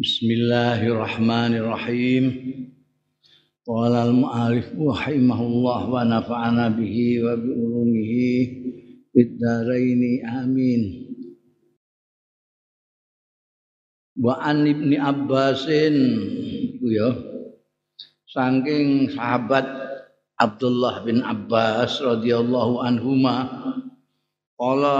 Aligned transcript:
Bismillahirrahmanirrahim. 0.00 2.24
Qala 3.68 4.08
al-mu'alif 4.08 4.72
rahimahullah 4.72 5.92
wa 5.92 6.00
nafa'ana 6.08 6.72
bihi 6.72 7.20
wa 7.20 7.36
bi 7.36 7.52
ulumihi 7.52 8.32
amin. 10.24 11.04
Wa 14.16 14.40
an 14.40 14.64
ibni 14.64 14.96
Abbasin 14.96 15.96
ya. 16.80 17.12
Saking 18.24 19.12
sahabat 19.12 19.68
Abdullah 20.40 21.04
bin 21.04 21.20
Abbas 21.20 22.00
radhiyallahu 22.00 22.88
anhuma 22.88 23.52
qala 24.56 24.96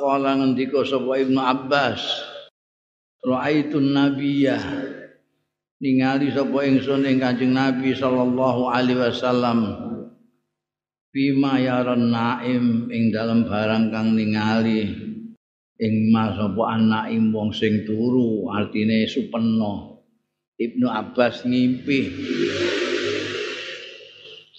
qala 0.00 0.40
ngendika 0.40 0.80
sapa 0.88 1.28
Ibnu 1.28 1.36
Abbas 1.36 2.29
Ra'aitun 3.20 3.92
nabiyah. 3.92 4.64
Ningali 5.80 6.32
sapa 6.32 6.64
ingsun 6.64 7.04
ing 7.04 7.20
Kanjeng 7.20 7.52
Nabi 7.52 7.92
sallallahu 7.92 8.72
alaihi 8.72 8.96
wasallam. 8.96 9.60
Bima 11.12 11.60
yaran 11.60 12.08
naim 12.08 12.88
ing 12.88 13.12
dalam 13.12 13.44
barang 13.44 13.92
kang 13.92 14.16
ningali. 14.16 14.88
Ing 15.80 16.12
mas 16.12 16.36
sapa 16.36 16.76
anaim 16.76 17.32
wong 17.32 17.52
sing 17.52 17.84
turu 17.84 18.48
artine 18.52 19.04
supeno 19.04 20.00
Ibnu 20.60 20.88
Abbas 20.88 21.44
ngimpi. 21.44 22.00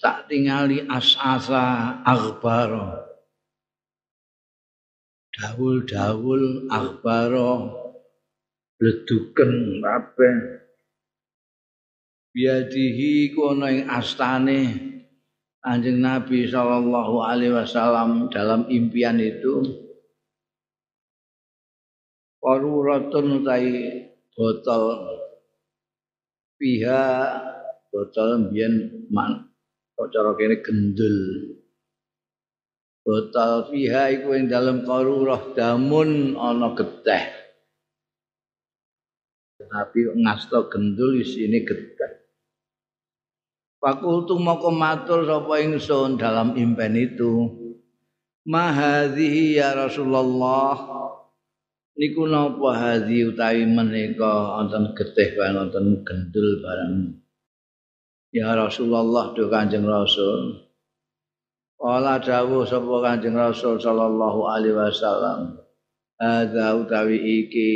Tak 0.02 0.26
tingali 0.26 0.82
as-asa 0.86 1.98
akhbaro. 2.02 3.10
Dawul-dawul 5.34 6.66
akhbaro 6.70 7.81
bleduken 8.82 9.78
kabeh. 9.78 10.36
Biadihi 12.34 13.30
kono 13.30 13.70
ing 13.70 13.86
astane 13.86 14.90
Anjing 15.62 16.02
Nabi 16.02 16.50
Shallallahu 16.50 17.22
Alaihi 17.22 17.54
Wasallam 17.54 18.26
dalam 18.34 18.66
impian 18.66 19.22
itu. 19.22 19.62
Waruratun 22.42 23.46
tai 23.46 23.70
botol 24.34 25.06
piha 26.58 27.06
botol 27.94 28.50
biyen 28.50 29.06
man 29.14 29.46
cara 29.94 30.34
kene 30.34 30.58
gendul. 30.66 31.18
Botol 33.06 33.70
piha 33.70 34.18
iku 34.18 34.34
ing 34.34 34.50
dalam 34.50 34.82
qarurah 34.82 35.54
damun 35.54 36.34
ana 36.34 36.74
geteh 36.74 37.41
Nabi 39.72 40.04
ngasto 40.20 40.68
gendul 40.68 41.24
isine 41.24 41.64
getah. 41.64 42.20
Fakultu 43.80 44.36
moko 44.36 44.68
matur 44.68 45.24
sapa 45.24 45.64
ingsun 45.64 46.20
dalam 46.20 46.52
impen 46.60 46.92
itu. 46.94 47.48
Mahadhihi 48.44 49.56
ya 49.56 49.72
Rasulullah. 49.72 50.76
Niku 51.96 52.28
napa 52.28 52.68
hadhi 52.76 53.24
utawi 53.24 53.64
menika 53.64 54.60
wonten 54.60 54.92
getih 54.92 55.40
wonten 55.40 56.04
gendul 56.04 56.60
barang. 56.60 57.16
Ya 58.32 58.52
Rasulullah 58.52 59.32
do 59.32 59.48
Kanjeng 59.48 59.88
Rasul. 59.88 60.68
Kala 61.80 62.20
dawuh 62.20 62.68
sapa 62.68 62.94
Kanjeng 63.02 63.36
Rasul 63.36 63.80
sallallahu 63.80 64.40
alaihi 64.52 64.76
wasallam. 64.76 65.58
Ada 66.20 66.76
utawi 66.76 67.18
iki 67.18 67.72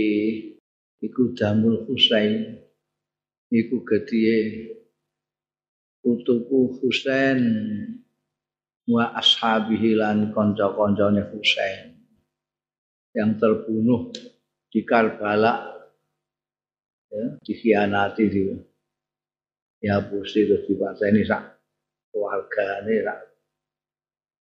iku 1.02 1.33
Jamul 1.36 1.84
Husain. 1.89 2.62
Iku 3.50 3.83
gedhe 3.86 4.39
putuku 6.02 6.80
Husain. 6.83 7.41
Wa 8.86 9.14
ashabihi 9.19 9.98
lan 9.98 10.30
kanca-kancane 10.30 11.27
Husain. 11.34 11.98
Yang 13.17 13.30
terbunuh 13.40 14.12
di 14.70 14.84
Karbala 14.84 15.77
ya 17.11 17.27
dikhianati 17.40 18.24
di 18.28 18.42
ya 19.80 20.02
pusi 20.05 20.45
terus 20.45 20.67
dipateni 20.67 21.23
sak 21.23 21.63
keluargane 22.11 22.95
sak 23.07 23.18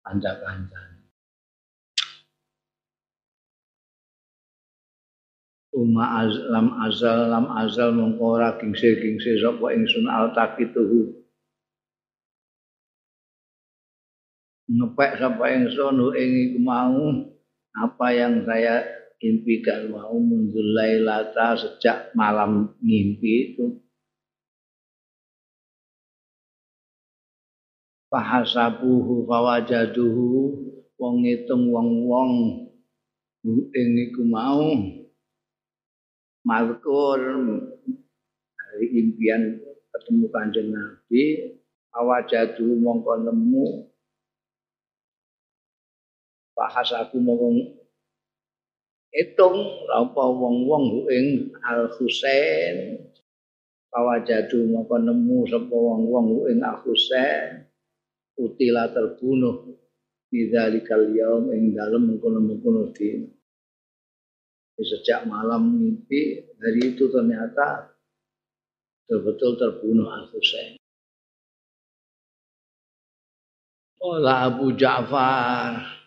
kanca-kancane 0.04 0.91
Uma 5.72 6.21
az, 6.21 6.37
lam 6.53 6.69
azal 6.84 7.33
lam 7.33 7.49
azal 7.49 7.97
mongko 7.97 8.37
ora 8.37 8.60
kingsir 8.60 9.00
sapa 9.41 9.72
ingsun 9.72 10.05
al 10.05 10.37
takituhu. 10.37 11.16
Ngepek 14.69 15.12
sapa 15.16 15.44
ingsun 15.56 15.97
ing 16.12 16.31
iku 16.44 16.59
mau 16.60 17.25
apa 17.72 18.06
yang 18.12 18.44
saya 18.44 18.84
impikan 19.25 19.88
mau 19.88 20.12
mundur 20.21 20.77
lailata 20.77 21.56
sejak 21.56 22.12
malam 22.12 22.77
mimpi 22.84 23.56
itu. 23.56 23.81
Fahasabuhu 28.12 29.25
fawajaduhu 29.25 30.53
wong 31.00 31.15
ngitung 31.25 31.72
wong-wong 31.72 32.33
ing 33.72 33.89
iku 34.04 34.21
mau 34.28 35.00
Malkur 36.42 37.22
dari 38.58 38.86
impian 38.98 39.62
ketemu 39.94 40.26
kanjeng 40.34 40.75
Nabi 40.75 41.54
awajadu 41.94 42.82
mongko 42.82 43.22
nemu. 43.30 43.86
Bahas 46.58 46.91
aku 46.98 47.22
mongko 47.22 47.78
hitung 49.14 49.86
apa 49.94 50.22
wong-wong 50.34 51.06
ing 51.14 51.26
Al 51.62 51.86
Husain 51.94 53.06
awajadu 53.94 54.66
mongko 54.66 54.98
nemu 54.98 55.47
sapa 55.47 55.70
wong-wong 55.70 56.50
ing 56.50 56.59
Al 56.59 56.82
Husain 56.82 57.70
utila 58.34 58.91
terbunuh. 58.91 59.78
Di 60.32 60.48
dalikal 60.48 61.12
yaum 61.12 61.53
ing 61.53 61.76
dalem 61.76 62.09
mengkono-mengkono 62.09 62.88
dina 62.97 63.28
sejak 64.82 65.25
malam 65.26 65.78
mimpi 65.78 66.43
hari 66.59 66.94
itu 66.94 67.09
ternyata 67.09 67.94
betul-betul 69.06 69.59
terbunuh 69.59 70.09
Al-Husain. 70.09 70.78
Olah 74.03 74.50
Abu 74.50 74.75
Ja'far. 74.75 76.03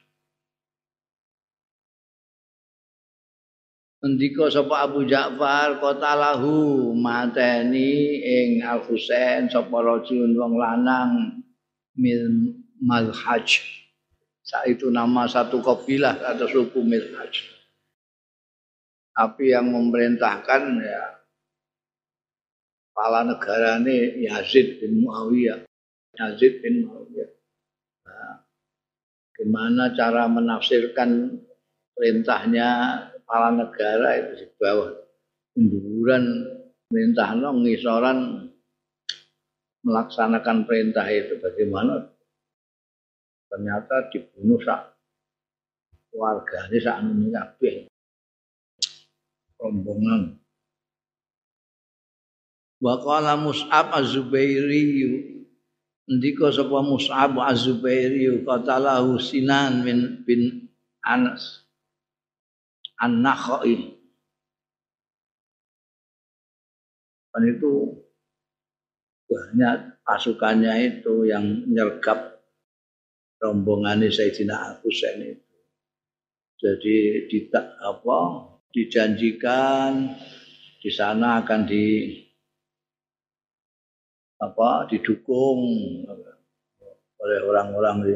Ndika 4.05 4.53
sapa 4.53 4.85
Abu 4.85 5.07
Ja'far 5.09 5.81
lahu 5.97 6.93
mateni 6.93 8.21
ing 8.21 8.61
Al 8.61 8.85
Husain 8.85 9.49
sapa 9.49 9.81
rajulun 9.81 10.37
wong 10.37 10.61
lanang 10.61 11.41
mil 11.97 12.53
malhaj. 12.83 13.65
Saat 14.45 14.77
itu 14.77 14.93
nama 14.93 15.25
satu 15.25 15.57
kabilah 15.57 16.21
atau 16.21 16.45
suku 16.45 16.85
Milhaj. 16.85 17.54
Tapi 19.15 19.55
yang 19.55 19.71
memerintahkan 19.71 20.61
ya 20.83 21.03
kepala 22.91 23.23
negara 23.23 23.79
ini 23.79 24.27
Yazid 24.27 24.83
bin 24.83 25.07
Muawiyah. 25.07 25.63
Yazid 26.19 26.59
bin 26.59 26.83
Muawiyah. 26.83 27.31
Nah, 28.07 28.35
gimana 29.39 29.95
cara 29.95 30.27
menafsirkan 30.27 31.39
perintahnya 31.95 32.67
kepala 33.15 33.55
negara 33.55 34.19
itu 34.19 34.43
di 34.43 34.47
bawah 34.59 34.91
Unduran 35.55 36.43
perintah 36.91 37.31
ngisoran 37.39 38.51
melaksanakan 39.87 40.67
perintah 40.67 41.07
itu 41.07 41.39
bagaimana 41.39 42.11
ternyata 43.47 44.11
dibunuh 44.11 44.59
sak 44.59 44.99
keluarga 46.11 46.67
ini 46.67 46.79
sak 46.83 46.97
kabeh 47.07 47.84
rombongan. 49.65 50.37
Wa 52.77 53.01
qala 53.01 53.33
Mus'ab 53.41 53.89
Az-Zubairi 53.97 54.93
ndika 56.05 56.53
sapa 56.53 56.85
Mus'ab 56.85 57.33
Az-Zubairi 57.33 58.45
qatalahu 58.45 59.17
Sinan 59.17 59.81
bin 59.81 60.21
bin 60.21 60.69
Anas 61.01 61.65
An-Nakhai 63.01 63.95
Dan 67.35 67.51
itu 67.51 67.91
banyak 69.27 69.99
pasukannya 70.07 70.71
itu 70.87 71.27
yang 71.27 71.67
menyergap 71.67 72.39
rombongan 73.43 74.07
Sayyidina 74.07 74.55
Al-Husain 74.55 75.19
itu. 75.19 75.55
Jadi 76.55 76.95
di 77.27 77.39
apa 77.51 78.19
dijanjikan 78.75 80.19
di 80.83 80.91
sana 80.91 81.39
akan 81.39 81.63
di 81.63 82.11
apa 84.43 84.83
didukung 84.91 85.63
oleh 87.23 87.39
orang-orang 87.47 87.97
di 88.03 88.13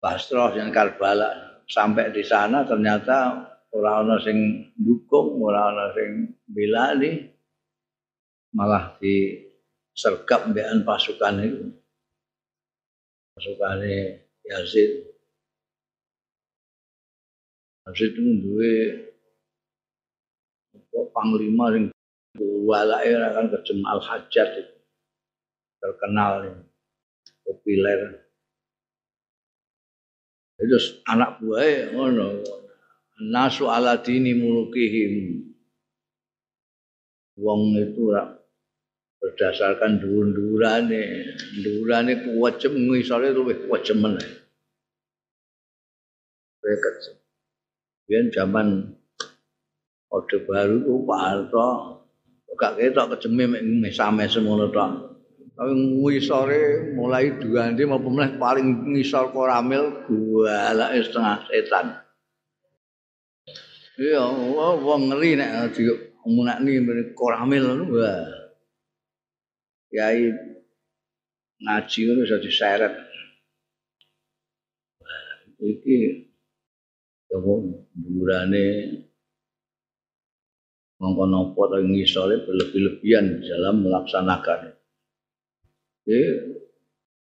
Basrah 0.00 0.56
dan 0.56 0.72
Karbala. 0.72 1.60
Sampai 1.68 2.10
di 2.10 2.24
sana 2.24 2.64
ternyata 2.64 3.38
orang-orang 3.70 4.20
sing 4.24 4.38
dukung 4.80 5.38
orang-orang 5.38 5.90
sing 5.94 6.10
bilali 6.48 7.12
malah 8.56 8.96
disergap 8.98 10.48
mbekan 10.48 10.82
pasukan 10.88 11.36
itu. 11.44 11.68
Pasukan 13.36 13.78
Yazid 14.42 15.11
Yazid 17.82 18.14
itu 18.14 18.22
duwe 18.46 18.72
panglima 21.10 21.74
yang 21.74 21.90
walake 22.38 23.10
kan 23.10 23.46
kejem 23.50 23.82
Al 23.84 24.00
Hajjat 24.00 24.48
itu 24.54 24.74
terkenal 25.82 26.62
populer. 27.42 28.22
Itu 30.62 30.78
anak 31.10 31.42
buahnya 31.42 31.90
ngono. 31.98 32.28
Nasu 33.22 33.66
ala 33.66 33.98
dini 33.98 34.34
mulukihim. 34.34 35.42
Wong 37.38 37.74
itu 37.82 38.14
berdasarkan 39.18 39.98
dhuwur-dhuwurane. 39.98 41.02
Dhuwurane 41.62 42.12
kuwajem 42.22 42.72
ngisore 42.78 43.34
luwih 43.34 43.58
kuwajemen. 43.66 44.22
Kowe 46.62 46.76
kejem. 46.78 47.21
Biyen 48.12 48.28
zaman 48.28 48.92
Orde 50.12 50.44
Baru 50.44 50.84
ku 50.84 51.08
Pak 51.08 51.20
Harto 51.24 51.68
gak 52.60 52.76
ketok 52.76 53.16
kejeme 53.16 53.48
mek 53.48 53.88
same 53.96 54.28
semono 54.28 54.68
tok. 54.68 55.16
Tapi 55.56 55.72
ngisore 55.72 56.92
mulai 56.92 57.32
dua 57.40 57.72
nanti 57.72 57.88
mau 57.88 57.96
pemenang 57.96 58.36
paling 58.36 58.92
ngisor 58.92 59.32
koramil 59.32 60.04
gua 60.04 60.76
setengah 60.92 61.48
setan. 61.48 61.86
Iya, 63.96 64.28
wong 64.84 65.08
ngeri 65.08 65.40
nek 65.40 65.72
di 65.72 65.88
omongan 66.28 66.68
ini 66.68 67.16
koramil 67.16 67.96
wah. 67.96 68.28
Kiai 69.88 70.28
ngaji 71.64 72.00
itu 72.04 72.12
bisa 72.20 72.36
diseret. 72.44 72.92
Iki 75.64 76.31
ya 77.32 77.40
burane 77.96 78.64
mongko 81.00 81.24
napa 81.24 81.62
to 81.72 81.76
ngisore 81.88 82.44
berlebih-lebihan 82.44 83.40
dalam 83.40 83.80
melaksanakan 83.80 84.76
Jadi 86.02 86.18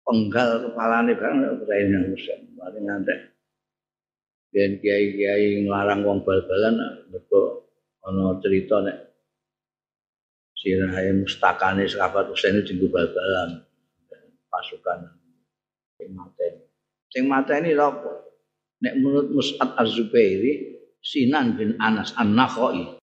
penggal 0.03 0.67
kepalane 0.67 1.15
bareng 1.15 1.63
Raina 1.63 2.11
Husain. 2.11 2.43
Mari 2.59 2.83
ngantek. 2.83 3.19
Dan 4.51 4.83
kiai-kiai 4.83 5.63
nglarang 5.67 6.03
wong 6.03 6.27
bal-balan 6.27 6.79
mergo 7.11 7.71
ana 8.03 8.39
cerita 8.43 8.83
nek 8.83 8.99
sirahe 10.59 11.23
mustakane 11.23 11.87
sahabat 11.87 12.31
Husain 12.35 12.63
itu 12.63 12.87
bal-balan 12.91 13.63
pasukan 14.51 15.07
sing 15.99 16.11
mateni. 16.15 16.63
Sing 17.11 17.25
mateni 17.31 17.71
sapa? 17.79 18.34
Nek 18.85 19.01
menurut 19.01 19.33
Mus'ab 19.33 19.81
Az-Zubairi 19.81 20.77
Sinan 21.01 21.57
bin 21.57 21.81
Anas 21.81 22.13
An-Nakhai 22.21 23.01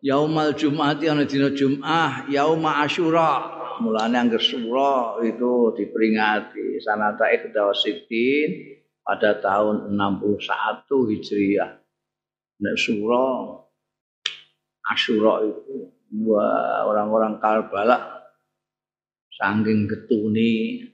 Yaumal 0.00 0.56
Jum'ati 0.56 1.12
ana 1.12 1.28
dina 1.28 1.52
Jum'ah, 1.52 2.24
yauma 2.32 2.80
Asyura. 2.80 3.60
Mulane 3.84 4.16
angger 4.16 4.40
sura 4.40 5.20
itu 5.24 5.76
diperingati 5.76 6.80
sanata 6.80 7.28
ikhda 7.28 7.72
sitin 7.76 8.80
pada 9.00 9.40
tahun 9.40 9.92
61 9.92 10.88
Hijriah. 10.88 11.80
Nek 12.60 12.76
sura 12.80 13.60
Asyura 14.88 15.44
itu 15.44 15.92
wah 16.24 16.88
orang-orang 16.88 17.36
Karbala 17.40 18.24
saking 19.36 19.84
getuni 19.84 20.84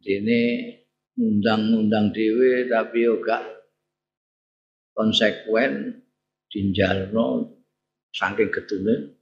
dene 0.00 0.79
undang-undang 1.20 2.16
dhewe 2.16 2.64
tapi 2.64 3.04
yo 3.04 3.20
gak 3.20 3.44
konsekuen 4.96 6.00
dinjalno 6.48 7.52
saking 8.16 8.48
getune. 8.48 9.20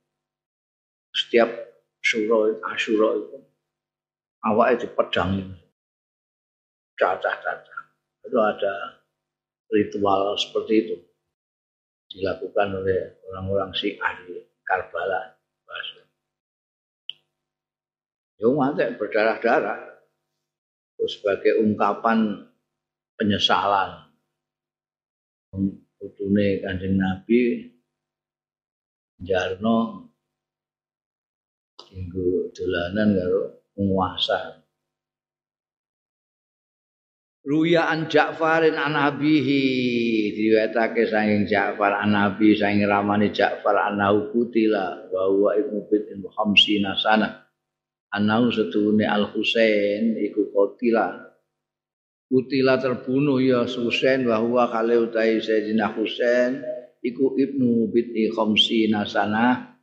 Setiap 1.11 1.51
suro 1.99 2.63
asyura 2.63 3.19
itu 3.19 3.39
awake 4.47 4.87
dipedang 4.87 5.59
cacah-cacah 6.95 7.83
itu 8.23 8.39
ada 8.39 8.75
ritual 9.73 10.37
seperti 10.39 10.75
itu. 10.87 10.97
Dilakukan 12.09 12.73
oleh 12.73 13.21
orang-orang 13.29 13.73
Syiah 13.77 14.17
di 14.25 14.41
Karbala. 14.65 15.37
Yang 18.39 18.55
mati 18.55 18.87
berdarah-darah 18.95 19.98
sebagai 21.07 21.63
ungkapan 21.63 22.49
penyesalan. 23.15 24.11
Putune 25.99 26.63
kanjeng 26.63 26.95
Nabi 26.99 27.71
jarno 29.23 30.07
tinggu 31.89 32.55
dolanan 32.55 33.19
karo 33.19 33.43
penguasa. 33.75 34.63
Ruyaan 37.49 38.13
Ja'farin 38.13 38.77
an 38.77 38.93
abihi 38.93 39.65
diwetake 40.37 41.09
saking 41.09 41.49
Ja'far 41.49 41.97
an 41.97 42.13
nabi 42.13 42.53
saking 42.53 42.85
ramane 42.85 43.33
Ja'far 43.33 43.89
anahu 43.89 44.37
kutila 44.37 45.09
wa 45.09 45.33
huwa 45.33 45.57
ibnu 45.57 45.81
bid'in 45.89 46.21
khamsina 46.29 46.93
sana 47.01 47.48
anahu 48.15 48.49
setune 48.53 49.05
Al 49.05 49.29
Husain 49.33 50.17
iku 50.17 50.49
kutila 50.53 51.29
kutila 52.29 52.77
terbunuh 52.77 53.41
ya 53.41 53.65
Husain 53.65 54.25
wa 54.29 54.41
huwa 54.41 54.69
kale 54.69 54.97
utai 55.01 55.41
Sayyidina 55.41 55.93
Husain 55.97 56.61
iku 57.05 57.37
ibnu 57.37 57.89
bid'i 57.89 58.29
khamsi 58.33 58.93
nasana 58.93 59.79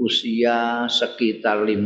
usia 0.00 0.88
sekitar 0.88 1.60
50 1.60 1.76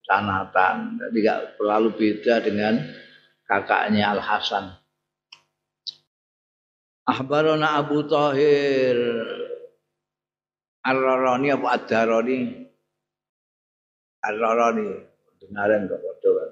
sanatan. 0.00 0.96
Jadi 0.96 1.18
gak 1.20 1.40
terlalu 1.60 1.88
beda 1.92 2.34
dengan 2.40 2.74
kakaknya 3.44 4.16
Al 4.16 4.24
Hasan. 4.24 4.64
Ahbarona 7.04 7.76
Abu 7.76 8.06
Tahir 8.08 8.96
Ar-Rarani 10.80 11.48
apa 11.52 11.66
Ad-Darani? 11.76 12.69
Ar-Rarani. 14.20 14.88
Dengaran 15.40 15.88
kok 15.88 16.00
padha. 16.04 16.46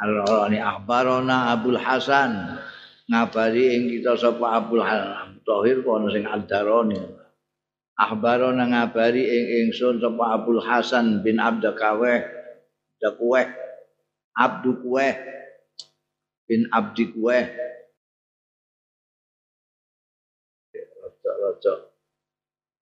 Ar-Rarani 0.00 0.58
Ahbarona 0.58 1.52
Abul 1.52 1.76
Hasan. 1.76 2.58
Ngabari 3.10 3.76
ing 3.76 3.82
kita 3.92 4.16
sapa 4.16 4.62
Abdul 4.62 4.80
Halam 4.80 5.42
Tohir 5.44 5.84
kono 5.84 6.08
sing 6.08 6.24
Al-Darani. 6.24 7.02
Ahbarona 7.98 8.64
ngabari 8.66 9.20
ing 9.20 9.44
ingsun 9.68 10.00
sapa 10.00 10.40
Abdul 10.40 10.64
Hasan 10.64 11.20
bin 11.20 11.36
Abdakaweh 11.36 12.24
Dakweh 13.02 13.46
Abdu 14.32 14.80
Kuweh 14.80 15.14
bin 16.48 16.70
Abdi 16.72 17.12
Kuweh 17.12 17.44
Raja 21.22 21.74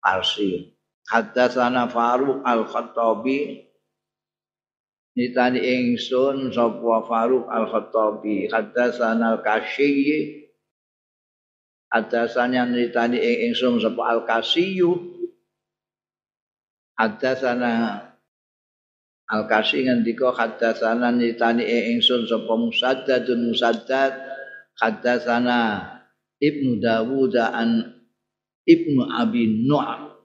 Parsi 0.01 0.78
Haddatsana 1.09 1.89
Faruq 1.89 2.45
Al-Khattabi. 2.45 3.65
Nitani 5.17 5.59
ingsun 5.59 6.53
sapa 6.53 7.01
Faruq 7.09 7.49
Al-Khattabi. 7.49 8.45
Haddatsana 8.53 9.33
Al-Kasyi 9.37 10.39
haddatsana 11.89 12.69
nitani 12.69 13.17
ingsun 13.49 13.81
sapa 13.81 14.13
Al-Kasyu 14.13 14.93
haddatsana 16.93 18.05
Al-Kasyi 19.29 19.89
ngendika 19.89 20.29
haddatsana 20.33 21.09
nitani 21.09 21.65
ingsun 21.65 22.29
sapa 22.29 22.53
Musaddadun 22.53 23.49
Musaddad. 23.49 24.13
Haddatsana 24.79 25.83
Ibnu 26.39 26.79
Dawud 26.79 27.35
an 27.35 27.99
Ibnu 28.63 29.03
Abi 29.11 29.67
Nu'am 29.67 30.18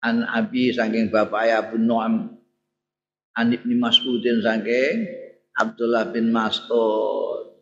an 0.00 0.24
Abi 0.24 0.72
saking 0.72 1.12
bapak 1.12 1.52
Abu 1.52 1.76
Nu'am. 1.76 2.36
An 3.36 3.46
Ibnu 3.54 3.78
Mas'udin 3.78 4.42
saking 4.42 5.06
Abdullah 5.56 6.10
bin 6.10 6.32
Mas'ud. 6.32 7.52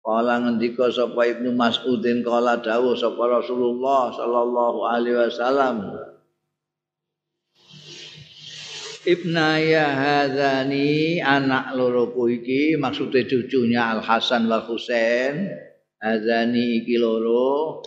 Kala 0.00 0.40
ngendika 0.40 0.88
sapa 0.88 1.28
Ibnu 1.28 1.52
Mas'udin 1.52 2.24
kala 2.24 2.58
dawuh 2.58 2.96
sapa 2.96 3.20
Rasulullah 3.28 4.08
sallallahu 4.16 4.78
alaihi 4.88 5.20
wasallam. 5.20 5.76
Ibnaya 9.00 9.96
hadzani 9.96 11.24
anak 11.24 11.72
loroku 11.72 12.28
iki 12.28 12.76
maksudnya 12.76 13.24
cucunya 13.24 13.96
Al 13.96 14.00
Hasan 14.04 14.48
wal 14.48 14.64
Husain. 14.68 15.48
Hadzani 16.00 16.80
iki 16.80 16.96
loro 16.96 17.80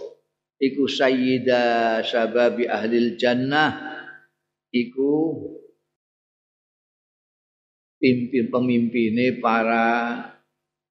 iku 0.63 0.87
sayyida 0.87 1.99
syababi 1.99 2.71
ahli 2.71 3.19
jannah 3.19 3.99
iku 4.71 5.35
pimpin 7.99 8.47
pemimpine 8.47 9.43
para 9.43 9.87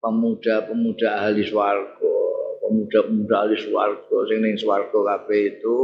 pemuda-pemuda 0.05 1.25
ahli 1.25 1.45
swarga, 1.49 2.17
pemuda-pemuda 2.61 3.35
ahli 3.49 3.57
swarga 3.57 4.17
sing 4.29 4.45
ning 4.45 4.57
swarga 4.61 5.01
kabeh 5.01 5.57
itu 5.57 5.77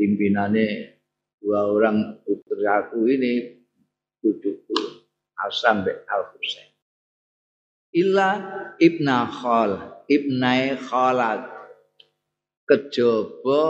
pimpinannya 0.00 0.96
dua 1.44 1.60
orang 1.68 2.24
putraku 2.24 3.04
ini 3.04 3.64
cucuku 4.20 5.04
Hasan 5.36 5.84
bin 5.84 5.96
Al 6.08 6.32
Husain. 6.32 6.68
Illa 7.96 8.30
ibna 8.80 9.28
Khal, 9.28 10.04
ibnai 10.08 10.76
Khalat. 10.80 11.55
Kejaba 12.66 13.62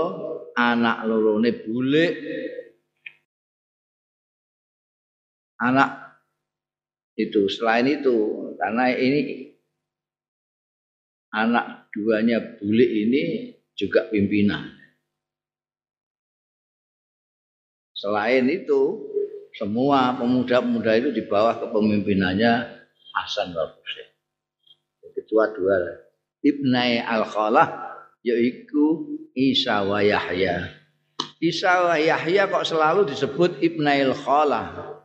anak 0.56 1.04
lorone 1.04 1.52
bule 1.52 2.06
anak 5.60 6.16
itu 7.16 7.48
selain 7.48 7.88
itu 8.00 8.16
karena 8.56 8.92
ini 8.96 9.52
anak 11.36 11.92
duanya 11.92 12.40
bule 12.56 12.86
ini 12.88 13.52
juga 13.76 14.08
pimpinan. 14.08 14.72
Selain 17.96 18.44
itu, 18.48 19.08
semua 19.56 20.16
pemuda-pemuda 20.20 21.00
itu 21.00 21.10
di 21.16 21.24
bawah 21.24 21.56
kepemimpinannya 21.60 22.52
Hasan 23.16 23.56
wal 23.56 23.72
Husain. 23.72 24.08
Ketua 25.16 25.48
dua 25.56 25.76
Ibnai 26.44 27.00
Al-Khalah 27.00 27.85
yaitu 28.26 29.14
Isa 29.38 29.86
wa 29.86 30.02
Yahya. 30.02 30.66
Isa 31.38 31.86
wa 31.86 31.94
Yahya 31.94 32.50
kok 32.50 32.66
selalu 32.66 33.06
disebut 33.06 33.62
Ibnai 33.62 34.02
Al-Khalah. 34.02 34.98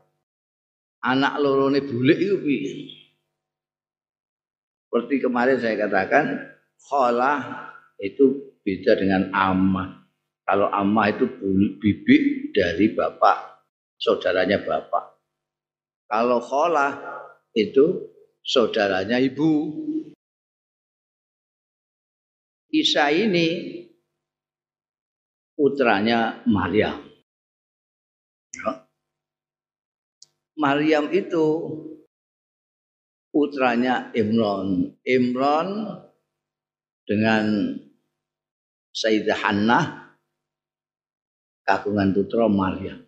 Anak 1.05 1.37
lorone 1.37 1.85
bulik 1.85 2.17
itu 2.17 3.01
seperti 4.91 5.23
kemarin 5.23 5.55
saya 5.55 5.87
katakan, 5.87 6.51
kholah 6.83 7.71
itu 7.95 8.59
beda 8.59 8.99
dengan 8.99 9.31
amah. 9.31 10.03
Kalau 10.43 10.67
amah 10.67 11.07
itu 11.15 11.31
bibik 11.79 12.51
dari 12.51 12.91
bapak, 12.91 13.63
saudaranya 13.95 14.59
bapak. 14.59 15.15
Kalau 16.11 16.43
kholah 16.43 16.91
itu 17.55 18.11
saudaranya 18.43 19.15
ibu. 19.23 19.79
Isa 22.71 23.11
ini 23.11 23.83
putranya 25.59 26.39
Maryam. 26.47 27.03
Ya. 28.55 28.87
Maryam 30.55 31.11
itu 31.11 31.47
putranya 33.27 34.15
Imron. 34.15 34.95
Imron 35.03 35.67
dengan 37.03 37.75
Sayyidah 38.95 39.39
Hannah 39.43 40.15
kagungan 41.67 42.15
putra 42.15 42.47
Maryam. 42.47 43.03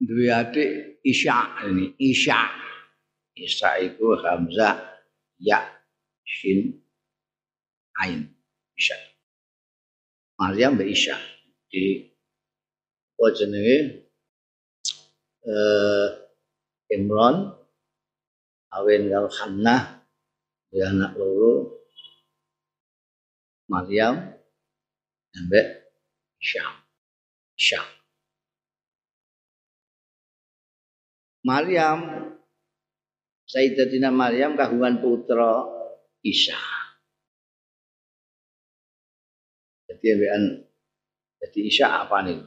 Dua 0.00 0.48
adik 0.48 1.04
Isya 1.04 1.68
ini, 1.68 1.92
Isya. 2.00 2.40
Isya 3.36 3.70
itu 3.84 4.16
Hamzah, 4.16 4.80
Ya, 5.40 5.79
Shin, 6.30 6.78
Ain. 7.98 8.30
Isya. 8.78 8.96
Maryam 10.38 10.78
be 10.78 10.86
Isya. 10.86 11.18
Di 11.66 12.06
apa 13.20 13.36
jenenge 13.36 13.78
eh 15.44 16.08
Imron 16.96 17.52
awin 18.72 19.12
karo 19.12 19.28
Hannah 19.28 20.08
ya 20.72 20.88
anak 20.88 21.20
loro 21.20 21.84
Maryam 23.68 24.40
ambek 25.36 25.66
Syam 26.40 26.74
Syam 27.60 27.84
Maryam 31.44 32.00
Sayyidatina 33.44 34.08
Maryam 34.08 34.56
kagungan 34.56 35.04
putra 35.04 35.79
Isa. 36.20 36.58
Jadi 39.90 40.06
jadi 41.40 41.60
Isa 41.66 41.86
apa 42.04 42.20
nih? 42.22 42.40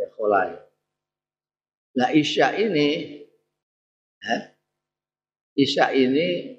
Ya 0.00 0.08
kholai. 0.16 0.56
Nah 1.98 2.10
Isya 2.14 2.54
ini, 2.56 3.20
eh, 4.22 4.42
Isya 5.58 5.92
ini 5.92 6.58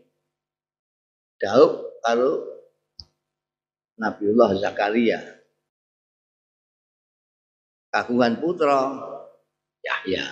Daud 1.39 2.03
kalau 2.03 2.43
Nabiullah 3.99 4.55
Zakaria. 4.59 5.19
Kagungan 7.89 8.37
putra 8.37 8.95
Yahya. 9.81 10.27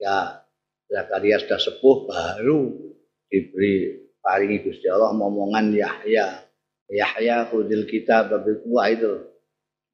Ya, 0.00 0.48
Zakaria 0.90 1.38
sudah 1.38 1.60
sepuh 1.62 1.96
baru 2.10 2.90
diberi 3.30 3.94
paringi 4.18 4.58
Gusti 4.66 4.90
Allah 4.90 5.14
momongan 5.14 5.70
Yahya. 5.70 6.50
Yahya 6.90 7.46
kudil 7.46 7.86
kita 7.86 8.26
babi 8.26 8.58
kuah 8.66 8.90
itu. 8.90 9.14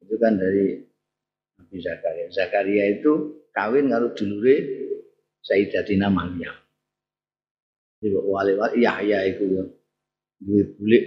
Itu 0.01 0.17
kan 0.17 0.41
dari 0.41 0.81
Nabi 1.61 1.77
Zakaria. 1.85 2.33
Zakaria 2.33 2.85
itu 2.97 3.45
kawin 3.53 3.93
karo 3.93 4.17
dulure 4.17 4.57
Sayyidatina 5.45 6.09
Maryam. 6.09 6.57
Jadi 8.01 8.17
wali-wali 8.17 8.81
Yahya 8.81 9.19
itu 9.29 9.45
ya. 9.53 9.65
Duwe 10.37 10.65
bulik 10.77 11.05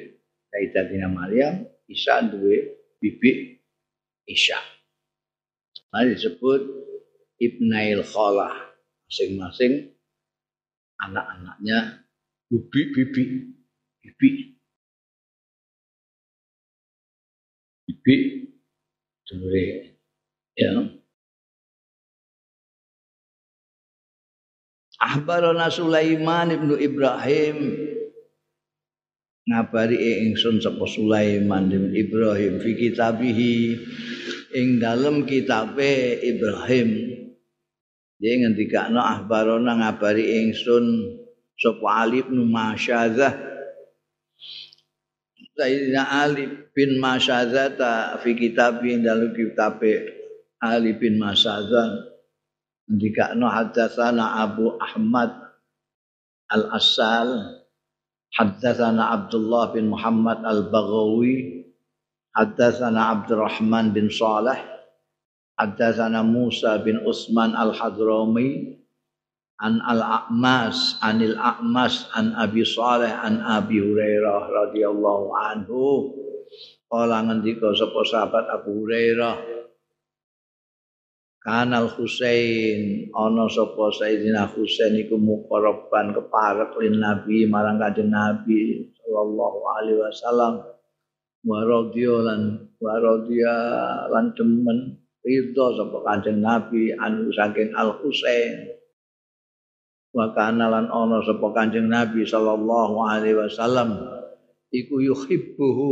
Sayyidatina 0.54 1.10
Maryam, 1.10 1.66
Isa 1.90 2.22
duwe 2.30 2.78
bibi 3.02 3.58
Isya. 4.30 4.58
Mari 5.90 6.14
disebut 6.14 6.62
Ibnail 7.42 8.06
Khalah. 8.06 8.69
Masing-masing 9.10 9.90
anak-anaknya 11.02 12.06
bibi-bibi. 12.54 13.58
Bibi. 14.06 14.30
Bibi 17.90 18.16
dulure 19.26 19.98
Ya. 20.54 20.76
Ahbarana 25.00 25.72
Sulaiman 25.74 26.52
ibnu 26.54 26.76
Ibrahim 26.78 27.58
ngabari 29.50 30.28
ingsun 30.28 30.62
sapa 30.62 30.86
Sulaiman 30.86 31.72
bin 31.72 31.96
Ibrahim 31.96 32.62
fi 32.62 32.76
kitabihi 32.78 33.56
ing 34.54 34.84
dalem 34.84 35.24
kitabe 35.24 36.20
Ibrahim 36.22 37.19
dia 38.20 38.36
ngendikakno 38.36 39.00
ahbarana 39.00 39.80
ngabari 39.80 40.44
ingsun 40.44 41.16
sapa 41.56 42.04
Ali 42.04 42.20
bin 42.28 42.52
Masyadzah. 42.52 43.34
Sayyidina 45.56 46.04
Ali 46.04 46.48
bin 46.76 47.00
Masyadzah 47.00 48.20
fi 48.20 48.36
kitabi 48.36 49.00
ing 49.00 49.08
dalem 49.08 49.32
kitabe 49.32 50.20
Ali 50.60 51.00
bin 51.00 51.16
Masazan 51.16 52.12
ndikakno 52.92 53.48
hadatsana 53.48 54.44
Abu 54.44 54.76
Ahmad 54.76 55.32
Al-Asal 56.52 57.60
hadatsana 58.36 59.16
Abdullah 59.16 59.72
bin 59.72 59.94
Muhammad 59.94 60.44
Al-Baghawi 60.44 61.64
hadatsana 62.36 63.16
Abdurrahman 63.16 63.96
bin 63.96 64.12
Saleh 64.12 64.79
hadatsana 65.60 66.24
Musa 66.24 66.80
bin 66.80 67.04
Utsman 67.04 67.52
Al-Hadrami 67.52 68.80
an 69.60 69.84
Al-A'mas 69.84 70.96
anil 71.04 71.36
A'mas 71.36 72.08
an 72.16 72.32
Abi 72.40 72.64
Saleh 72.64 73.12
an 73.12 73.44
Abi 73.44 73.84
Hurairah 73.84 74.48
radhiyallahu 74.48 75.28
anhu. 75.36 75.84
Kala 76.90 77.22
ngendika 77.28 77.76
sapa 77.76 78.02
sahabat 78.08 78.50
Abu 78.50 78.82
Hurairah 78.82 79.60
Kanal 81.40 81.88
Husain 81.96 83.08
ana 83.16 83.48
sapa 83.48 83.96
Sayyidina 83.96 84.52
Husain 84.52 84.92
iku 85.00 85.16
muqarraban 85.16 86.12
keparek 86.12 86.76
lin 86.84 87.00
Nabi 87.00 87.48
marang 87.48 87.80
Kanjeng 87.80 88.12
Nabi 88.12 88.92
sallallahu 89.00 89.60
alaihi 89.80 90.04
wasallam. 90.04 90.54
Wa 91.40 91.64
radhiya 91.64 92.20
wa 92.84 92.94
radhiya 93.00 93.56
lan 94.12 94.36
demen 94.36 94.99
ridho 95.26 95.66
sapa 95.76 95.98
Kanjeng 96.06 96.40
Nabi 96.40 96.96
anu 96.96 97.32
saking 97.34 97.76
Al 97.76 98.00
Husain 98.00 98.76
wa 100.16 100.32
kana 100.34 100.72
lan 100.72 100.88
ana 100.90 101.20
sapa 101.22 101.48
Kanjeng 101.54 101.92
Nabi 101.92 102.24
sallallahu 102.26 102.96
alaihi 103.04 103.38
wasallam 103.38 104.00
iku 104.70 105.02
yuhibbuhu 105.02 105.90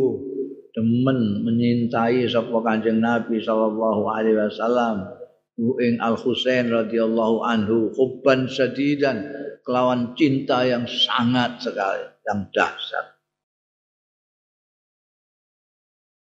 demen 0.78 1.42
menyintai 1.42 2.30
sapa 2.30 2.54
Kanjeng 2.62 3.02
Nabi 3.02 3.42
sallallahu 3.42 4.06
alaihi 4.14 4.38
wasallam. 4.38 5.18
Ing 5.58 5.98
Al 5.98 6.14
Husain 6.22 6.70
radhiyallahu 6.70 7.42
anhu 7.42 7.90
hubban 7.98 8.46
sadidan 8.46 9.26
kelawan 9.66 10.14
cinta 10.14 10.62
yang 10.62 10.86
sangat 10.86 11.66
sekali 11.66 12.06
yang 12.30 12.46
dahsyat 12.54 13.17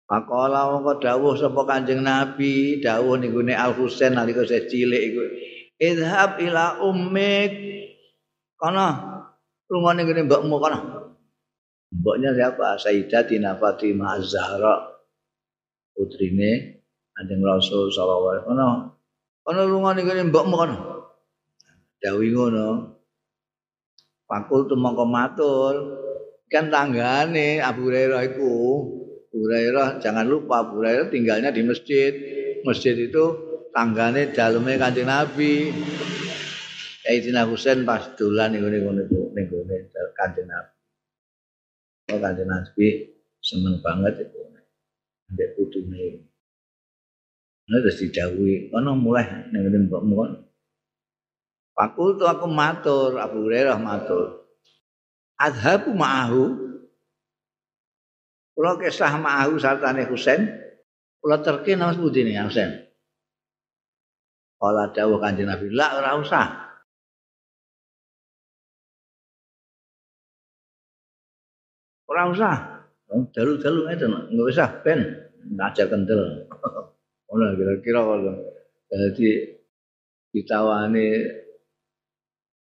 Pakola 0.10 0.74
mongko 0.74 0.98
dawuh 0.98 1.38
sapa 1.38 1.70
Kanjeng 1.70 2.02
Nabi, 2.02 2.82
dawuh 2.82 3.22
ning 3.22 3.30
gone 3.30 3.54
Al 3.54 3.78
Husain 3.78 4.18
nalika 4.18 4.42
saya 4.42 4.66
cilik 4.66 5.02
iku. 5.14 5.22
Idhab 5.78 6.42
ila 6.42 6.82
ummik. 6.82 7.54
Kana 8.58 8.86
rungone 9.70 10.02
ngene 10.02 10.26
mbokmu 10.26 10.58
kana. 10.58 10.80
Mboknya 11.94 12.34
siapa? 12.34 12.82
Sayyidatina 12.82 13.62
Fatimah 13.62 14.18
Az-Zahra. 14.18 14.98
Putrine 15.94 16.82
Kanjeng 17.14 17.46
Rasul 17.46 17.94
sallallahu 17.94 18.34
alaihi 18.34 18.46
wasallam. 18.50 19.00
ana 19.50 19.66
lungane 19.66 20.06
kene 20.06 20.30
mbokmu 20.30 20.56
kono 20.62 20.78
dawuh 21.98 22.22
ngono 22.22 22.68
pakul 24.30 24.70
tumangka 24.70 25.06
matur 25.10 25.74
kan 26.54 26.70
tanggane 26.70 27.58
Abu 27.58 27.90
Hurairah 27.90 28.30
iku 28.30 28.54
Abu 29.30 29.46
Hurairah 29.46 30.02
jangan 30.02 30.26
lupa 30.26 30.66
Abu 30.66 30.82
Hurairah 30.82 31.14
tinggalnya 31.14 31.54
di 31.54 31.62
masjid 31.62 32.10
masjid 32.66 32.98
itu 32.98 33.26
tanggane 33.70 34.34
daleme 34.34 34.74
Kanjeng 34.82 35.06
Nabi 35.06 35.70
Sayyidina 37.06 37.46
Husain 37.46 37.86
pas 37.86 38.10
dolan 38.18 38.58
ning 38.58 38.66
ngene 38.66 39.06
iku 39.06 39.30
ning 39.38 39.46
gone 39.46 39.78
Kanjeng 40.18 40.50
Nabi 40.50 40.74
Oh 42.10 42.18
Kanjeng 42.18 42.50
Nabi 42.50 42.88
seneng 43.38 43.78
banget 43.86 44.26
itu 44.26 44.40
Mbak 45.30 45.50
putune 45.54 46.26
Nah, 47.70 47.86
terus 47.86 48.02
didawuhi, 48.02 48.74
kono 48.74 48.98
mulai 48.98 49.46
ning 49.54 49.62
ngene 49.62 49.86
mbokmu 49.86 50.14
kon. 50.18 50.32
Fakultu 51.78 52.26
aku 52.26 52.50
matur, 52.50 53.22
Abu 53.22 53.46
Hurairah 53.46 53.78
matur. 53.78 54.50
Adhabu 55.38 55.94
ma'ahu. 55.94 56.69
Kula 58.60 58.76
kisah 58.76 59.16
ma'ahu 59.16 59.56
sartane 59.56 60.04
Husain. 60.12 60.44
Kula 61.24 61.40
terke 61.40 61.80
nama 61.80 61.96
sebuti 61.96 62.28
ini 62.28 62.36
Husain. 62.44 62.76
Kala 64.60 64.92
dawuh 64.92 65.16
kanjeng 65.24 65.48
Nabi, 65.48 65.72
la 65.72 65.96
ora 65.96 66.20
usah. 66.20 66.76
Ora 72.12 72.28
usah. 72.28 72.84
Dalu-dalu 73.32 73.96
itu, 73.96 74.06
enggak 74.12 74.48
usah 74.52 74.70
ben 74.84 75.08
ngajar 75.56 75.88
kendel. 75.88 76.44
Ono 77.32 77.56
kira-kira 77.56 78.04
kalau 78.04 78.44
jadi 78.92 79.56
ditawani 80.36 81.08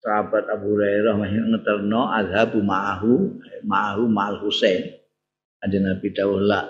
sahabat 0.04 0.44
Abu 0.52 0.76
Hurairah 0.76 1.16
masih 1.16 1.40
ngeterno 1.40 2.12
azhabu 2.12 2.60
ma'ahu 2.60 3.40
ma'ahu 3.64 4.04
ma'al 4.12 4.44
Husain 4.44 5.05
ada 5.62 5.78
Nabi 5.80 6.08
dawuh 6.12 6.42
la 6.42 6.62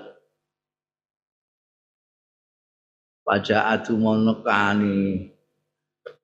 Paja'atu 3.26 3.98
monokani 3.98 5.26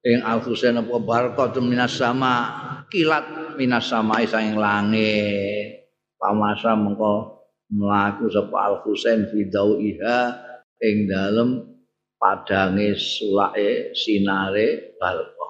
ing 0.07 0.19
Al 0.23 0.39
Husain 0.43 0.79
apa 0.79 0.99
barakatu 1.03 1.59
minas 1.59 1.99
sama 1.99 2.35
kilat 2.87 3.55
minas 3.59 3.91
sama 3.91 4.23
sang 4.27 4.55
langit 4.55 5.91
pamasa 6.19 6.79
mengko 6.79 7.43
melaku 7.75 8.31
sapa 8.31 8.57
Al 8.71 8.77
Husain 8.87 9.27
fi 9.31 9.47
iha 9.47 10.19
ing 10.79 11.11
dalem 11.11 11.75
padange 12.19 12.95
sulake 12.95 13.91
sinare 13.99 14.95
balko 14.95 15.43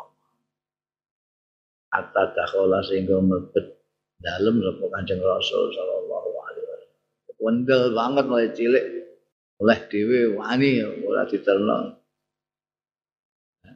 atta 1.92 2.32
dakhala 2.32 2.80
sehingga 2.80 3.20
mlebet 3.20 3.76
dalem 4.22 4.62
sapa 4.64 4.84
Kanjeng 4.88 5.20
Rasul 5.20 5.68
sallallahu. 5.74 6.21
Wendel 7.42 7.90
banget 7.90 8.24
mulai 8.30 8.54
cilik 8.54 8.86
oleh 9.58 9.78
dhewe 9.90 10.38
wani 10.38 10.78
ora 11.02 11.26
diterno. 11.26 11.98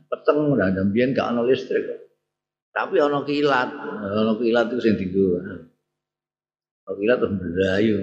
Peteng 0.07 0.55
ora 0.55 0.70
ada 0.70 0.87
mbiyen 0.87 1.11
gak 1.11 1.35
ana 1.35 1.42
listrik. 1.42 1.83
Tapi 2.70 3.02
ana 3.02 3.26
kilat, 3.26 3.70
ana 4.07 4.33
kilat 4.38 4.66
itu 4.70 4.79
sing 4.79 4.94
dienggo. 4.94 5.42
Kilat 6.87 7.18
terus 7.18 7.35
berayu. 7.35 7.98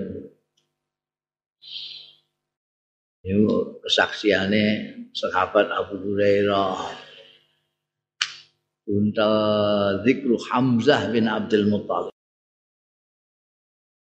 Itu 3.23 3.79
kesaksiannya 3.79 4.65
sahabat 5.15 5.71
Abu 5.71 5.95
Hurairah. 6.03 6.75
Unta 8.83 9.31
zikru 10.03 10.35
Hamzah 10.51 11.07
bin 11.07 11.31
Abdul 11.31 11.71
Muttalib. 11.71 12.12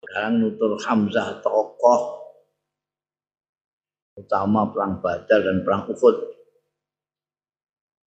Sekarang 0.10 0.42
nutur 0.42 0.74
Hamzah 0.82 1.38
tokoh 1.46 2.18
utama 4.18 4.66
perang 4.74 4.98
Badar 5.06 5.46
dan 5.46 5.62
perang 5.62 5.86
Uhud. 5.86 6.18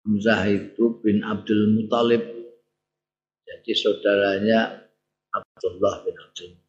Hamzah 0.07 0.47
itu 0.47 1.03
bin 1.03 1.27
Abdul 1.27 1.75
Muttalib. 1.75 2.23
Jadi 3.45 3.71
saudaranya 3.75 4.79
Abdullah 5.35 6.07
bin 6.07 6.15
Abdul 6.17 6.55
Muttalib. 6.55 6.69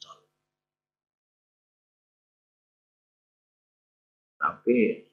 tapi 4.39 5.03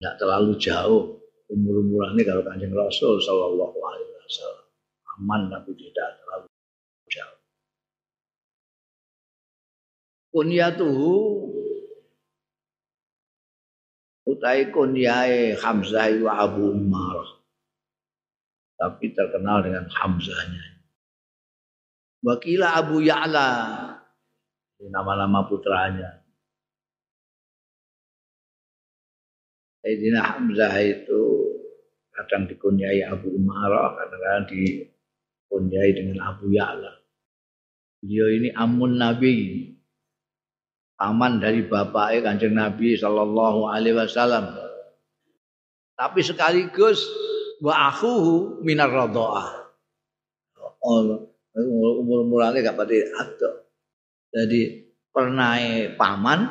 tidak 0.00 0.14
terlalu 0.16 0.52
jauh 0.56 1.20
umur-umurannya 1.52 2.24
kalau 2.24 2.42
kanjeng 2.42 2.72
Rasul 2.72 3.20
Shallallahu 3.20 3.76
Alaihi 3.76 4.12
Wasallam 4.24 4.66
aman 5.20 5.40
tapi 5.52 5.76
tidak 5.76 6.16
terlalu 6.24 6.48
Kunyatuhu 10.36 11.16
utai 14.28 14.68
kunyai 14.68 15.56
Hamzah 15.56 16.12
wa 16.20 16.44
Abu 16.44 16.76
Umar. 16.76 17.40
Tapi 18.76 19.16
terkenal 19.16 19.64
dengan 19.64 19.88
Hamzahnya. 19.88 20.84
Wakila 22.20 22.76
Abu 22.76 23.00
Ya'la. 23.00 23.48
Nama-nama 24.84 25.48
putranya. 25.48 26.20
Sayyidina 29.80 30.20
Hamzah 30.20 30.76
itu 30.84 31.22
kadang 32.12 32.44
dikunyai 32.44 33.08
Abu 33.08 33.32
Umarah, 33.32 33.96
kadang-kadang 33.96 34.52
dikunyai 34.52 35.96
dengan 35.96 36.28
Abu 36.28 36.52
Ya'la. 36.52 36.92
Beliau 38.04 38.28
ini 38.36 38.52
amun 38.52 39.00
Nabi, 39.00 39.36
paman 40.96 41.38
dari 41.38 41.64
bapaknya 41.64 42.24
kanjeng 42.24 42.56
Nabi 42.56 42.96
Shallallahu 42.96 43.68
Alaihi 43.68 43.96
Wasallam. 43.96 44.56
Tapi 45.96 46.20
sekaligus 46.20 47.04
wa 47.60 47.92
akhuhu 47.92 48.60
minar 48.64 48.92
radoah. 48.92 49.48
Oh, 50.84 51.32
umur 51.56 52.24
umurnya 52.24 52.72
gak 52.72 52.76
pada 52.76 52.96
atau. 53.20 53.52
Jadi 54.28 54.92
pernah 55.08 55.56
paman, 55.96 56.44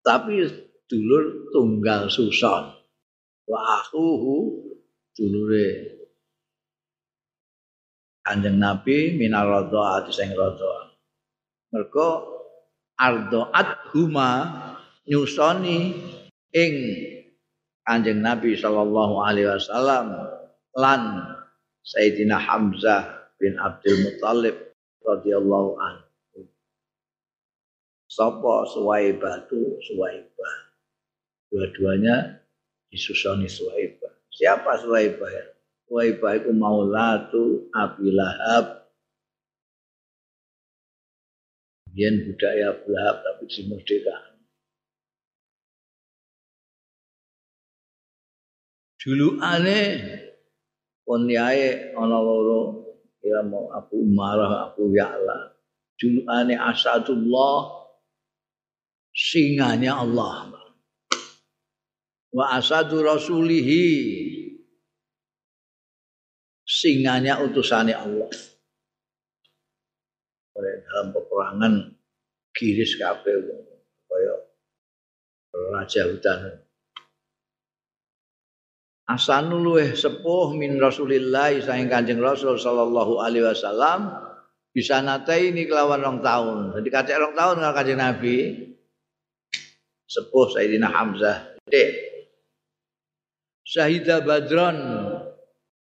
tapi 0.00 0.48
dulur 0.88 1.52
tunggal 1.52 2.10
suson 2.10 2.74
wa 3.46 3.58
akhuhu 3.78 4.58
dulure 5.14 5.98
Kanjeng 8.26 8.58
Nabi 8.58 9.14
minar 9.14 9.46
radhaati 9.46 10.10
sing 10.10 10.34
radha 10.34 10.94
mergo 11.70 12.39
ardaat 13.00 13.88
huma 13.96 14.30
nyusoni 15.08 15.96
ing 16.52 16.74
Kanjeng 17.80 18.20
Nabi 18.20 18.54
sallallahu 18.54 19.24
alaihi 19.24 19.48
wasallam 19.48 20.14
lan 20.76 21.02
Sayyidina 21.82 22.38
Hamzah 22.38 23.32
bin 23.40 23.56
Abdul 23.56 24.04
Muthalib 24.04 24.56
radhiyallahu 25.02 25.80
anhu. 25.80 26.46
Sapa 28.06 28.68
suwaibah 28.68 29.48
tu 29.48 29.80
suwaibah 29.80 30.54
dua-duanya 31.50 32.40
disusoni 32.90 33.50
Suwaibah. 33.50 34.10
Siapa 34.30 34.78
Suwaibah 34.82 35.30
ya? 35.30 35.46
Suwaibah 35.86 36.32
itu 36.38 36.50
maulatu 36.54 37.70
Abi 37.74 38.14
Lahab. 38.14 38.79
Biyen 41.90 42.26
budaya 42.26 42.74
Abu 42.74 42.86
Lahab 42.94 43.16
tapi 43.26 43.44
dimerdekakan. 43.50 44.38
Dulu 49.00 49.28
aneh 49.40 49.90
pun 51.02 51.24
yae 51.24 51.96
ana 51.96 52.18
loro 52.20 52.84
ya 53.24 53.40
mau 53.42 53.72
Abu 53.72 53.96
Umarah 54.04 54.70
Abu 54.70 54.92
Ya'la. 54.92 55.56
Dulu 55.96 56.28
aneh 56.28 56.60
Asadullah 56.60 57.80
singanya 59.10 59.98
Allah 59.98 60.50
wa 62.30 62.54
asadu 62.54 63.02
rasulihi 63.02 63.82
singanya 66.62 67.42
utusannya 67.42 67.98
Allah 67.98 68.30
dalam 70.54 71.06
peperangan 71.14 71.74
giris 72.54 72.98
kabeh 72.98 73.34
kaya 74.10 74.34
raja 75.74 76.02
hutan 76.10 76.40
Asanu 79.10 79.58
luweh 79.58 79.90
sepuh 79.90 80.54
min 80.54 80.78
Rasulillah 80.78 81.50
saing 81.58 81.90
Kanjeng 81.90 82.22
Rasul 82.22 82.54
sallallahu 82.54 83.18
alaihi 83.18 83.42
wasallam 83.42 84.06
bisa 84.70 85.02
natai 85.02 85.50
ini 85.50 85.66
kelawan 85.66 85.98
rong 85.98 86.22
tahun. 86.22 86.78
Jadi 86.78 86.88
kacek 86.94 87.18
rong 87.18 87.34
tahun 87.34 87.58
kalau 87.58 87.74
Kanjeng 87.74 87.98
Nabi 87.98 88.70
sepuh 90.06 90.46
Sayyidina 90.54 90.94
Hamzah. 90.94 91.58
Dek, 91.66 91.90
Syahida 93.66 94.22
Badron 94.22 94.78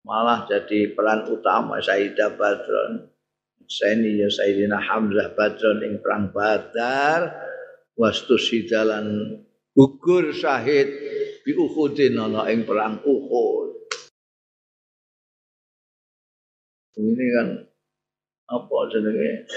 malah 0.04 0.44
jadi 0.44 0.92
peran 0.92 1.24
utama 1.32 1.80
Syahida 1.80 2.36
Badron. 2.36 3.08
Seni 3.68 4.20
ya 4.20 4.30
Sayyidina 4.30 4.80
Hamzah 4.80 5.34
Badron 5.34 5.82
ing 5.84 5.94
perang 6.04 6.32
Badar 6.36 7.32
wastu 7.98 8.36
sidalan 8.38 9.40
gugur 9.74 10.34
syahid 10.34 10.90
bi 11.44 11.52
Uhudin 11.54 12.18
ana 12.18 12.48
ing 12.50 12.64
perang 12.64 13.02
Uhud. 13.04 13.72
Ini 16.94 17.26
kan 17.34 17.48
apa 18.54 18.78
jenenge? 18.94 19.50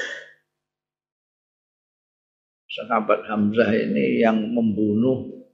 Sahabat 2.67 3.25
Hamzah 3.29 3.73
ini 3.73 4.21
yang 4.21 4.41
membunuh 4.53 5.47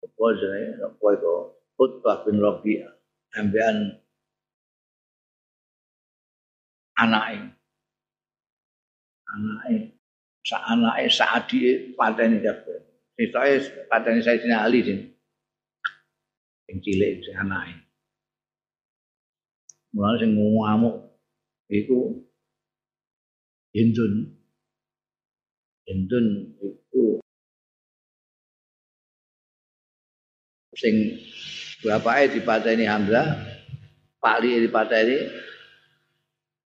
apa 0.00 0.24
jenenge? 0.36 0.80
Apa 0.84 1.06
itu? 1.16 1.34
Utbah 1.80 2.28
bin 2.28 2.36
Rabi'ah. 2.40 2.92
Ambean 3.40 3.94
anake. 7.00 7.56
Anake. 9.32 9.96
Sa 10.44 10.56
anake 10.72 11.08
Sa'adi 11.08 11.92
pateni 11.96 12.44
kabeh. 12.44 12.78
Sitoke 13.16 13.86
pateni 13.88 14.20
Sayyidina 14.20 14.64
Ali 14.64 14.80
sing 14.84 15.00
sing 16.68 16.76
cilik 16.84 17.24
sing 17.24 17.36
anake. 17.36 17.74
Mulane 19.96 20.16
sing 20.20 20.30
ngamuk 20.36 20.96
iku 21.72 22.20
Hindun. 23.70 24.34
Hindun 25.86 26.26
itu 26.62 27.18
sing 30.78 30.94
bapake 31.82 32.38
dipateni 32.38 32.86
Hamzah, 32.86 33.26
Pali 34.22 34.62
dipateni 34.62 35.26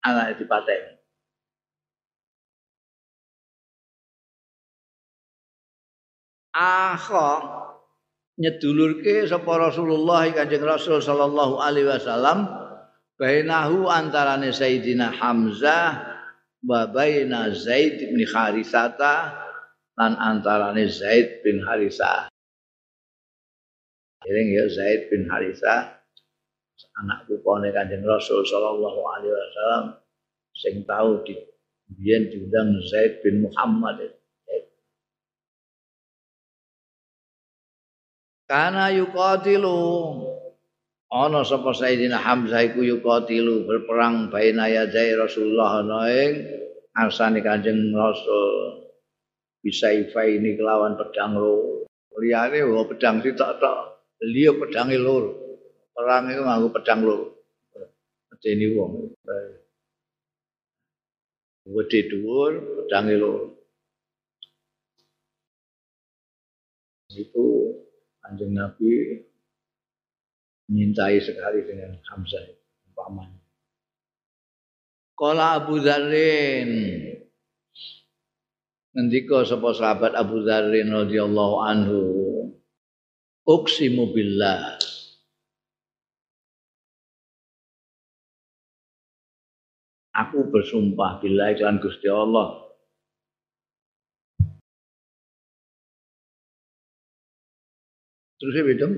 anak 0.08 0.39
dipateni. 0.39 0.98
Akha 6.58 7.30
nyedulurke 8.41 9.30
sapa 9.30 9.70
Rasulullah 9.70 10.26
Kanjeng 10.34 10.65
Rasul 10.65 11.06
sallallahu 11.06 11.62
alaihi 11.62 11.86
wasallam 11.86 12.50
bainahu 13.22 13.86
antarane 13.86 14.50
Sayyidina 14.50 15.13
Hamzah 15.13 16.17
wa 16.65 16.89
baina 16.89 17.54
Zaid 17.54 18.02
bin 18.02 18.26
Harisata 18.26 19.38
lan 20.02 20.17
antarane 20.17 20.89
Zaid 20.89 21.46
bin 21.46 21.62
Harisah. 21.62 22.30
Jadi 24.26 24.41
ya 24.50 24.65
Zaid 24.65 25.13
bin 25.13 25.30
Harisah 25.30 25.97
anak 27.02 27.26
pupone 27.26 27.74
Kanjeng 27.74 28.06
Rasul 28.06 28.46
sallallahu 28.46 29.00
alaihi 29.02 29.34
wasallam 29.34 29.86
sing 30.54 30.86
tahu 30.86 31.22
di 31.26 31.34
biyen 31.98 32.30
diundang 32.30 32.78
Zaid 32.86 33.24
bin 33.24 33.46
Muhammad. 33.48 34.13
Karena 38.48 38.92
yuqatilu. 38.96 39.80
Ana 41.08 41.40
sapa 41.48 41.72
Sayyidina 41.72 42.20
Hamzah 42.20 42.68
iku 42.68 42.84
yuqatilu 42.84 43.63
berperang 43.63 44.28
baina 44.28 44.68
yadai 44.68 45.16
Rasulullah 45.16 45.84
ana 45.84 46.12
ing 46.12 46.32
arsane 46.92 47.40
Kanjeng 47.40 47.96
Rasul. 47.96 48.88
Bisa 49.63 49.92
ini 49.92 50.56
kelawan 50.60 51.00
pedang 51.00 51.40
loro 51.40 51.88
liyane 52.18 52.66
wae 52.66 52.86
pedang 52.90 53.22
sitok 53.22 53.62
tok 53.62 53.80
liya 54.26 54.58
pedange 54.58 54.98
loro 54.98 55.47
perang 55.98 56.30
itu 56.30 56.46
nganggo 56.46 56.70
pedang 56.70 57.02
loro. 57.02 57.28
Medeni 58.30 58.66
wong. 58.78 59.18
Wedi 61.74 62.00
dhuwur 62.06 62.54
pedange 62.86 63.18
loro. 63.18 63.58
Itu 67.10 67.74
Kanjeng 68.22 68.54
Nabi 68.54 69.26
menyintai 70.70 71.18
sekali 71.18 71.66
dengan 71.66 71.98
Hamzah 72.14 72.46
umpamanya. 72.94 73.42
Kala 75.18 75.58
Abu 75.58 75.82
Dzarrin. 75.82 76.72
Ngendika 78.94 79.50
sapa 79.50 79.74
sahabat 79.74 80.14
Abu 80.14 80.46
Dzarrin 80.46 80.94
radhiyallahu 80.94 81.56
anhu 81.66 82.02
uksimu 83.48 84.14
billah 84.14 84.78
Aku 90.17 90.49
bersumpah 90.49 91.21
bila 91.21 91.53
iklan 91.53 91.77
Gusti 91.77 92.10
Allah 92.10 92.67
Terus 98.38 98.53
bidung 98.65 98.93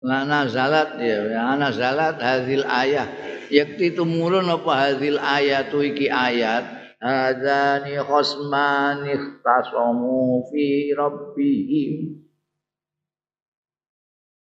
Lana 0.00 0.48
zalat 0.48 0.96
ya, 0.96 1.44
ana 1.44 1.68
zalat 1.76 2.16
hadil 2.24 2.64
ayah. 2.64 3.04
Yakti 3.52 3.92
tumurun 3.92 4.48
apa 4.48 4.72
hadil 4.88 5.20
ayatu 5.20 5.84
iki 5.84 6.08
ayat. 6.08 6.64
Hadani 7.04 8.00
khosman 8.00 9.04
ikhtasamu 9.04 10.48
fi 10.48 10.96
rabbihim. 10.96 12.16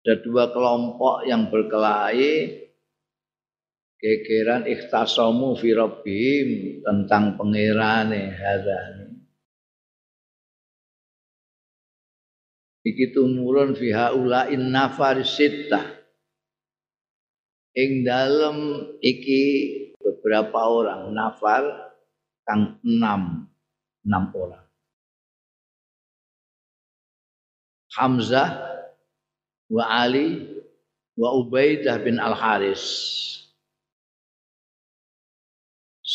Ada 0.06 0.22
dua 0.22 0.54
kelompok 0.54 1.26
yang 1.26 1.50
berkelahi 1.50 2.69
kekeran 4.00 4.64
ikhtasamu 4.66 5.60
fi 5.60 5.76
rabbihim 5.76 6.82
tentang 6.82 7.36
pengirane 7.36 8.32
hadani. 8.32 9.10
iki 12.90 13.12
tumurun 13.14 13.76
fi 13.78 13.94
haulain 13.94 14.74
nafar 14.74 15.22
sittah. 15.22 16.00
Ing 17.78 18.04
dalem 18.04 18.90
iki 19.00 19.44
beberapa 20.02 20.68
orang 20.68 21.14
nafar 21.14 21.94
kang 22.44 22.82
enam 22.82 23.46
enam 24.04 24.24
orang. 24.34 24.66
Hamzah 27.94 28.50
wa 29.70 29.84
Ali 29.86 30.46
wa 31.14 31.30
Ubaidah 31.36 32.02
bin 32.02 32.18
Al 32.18 32.38
Haris 32.38 32.86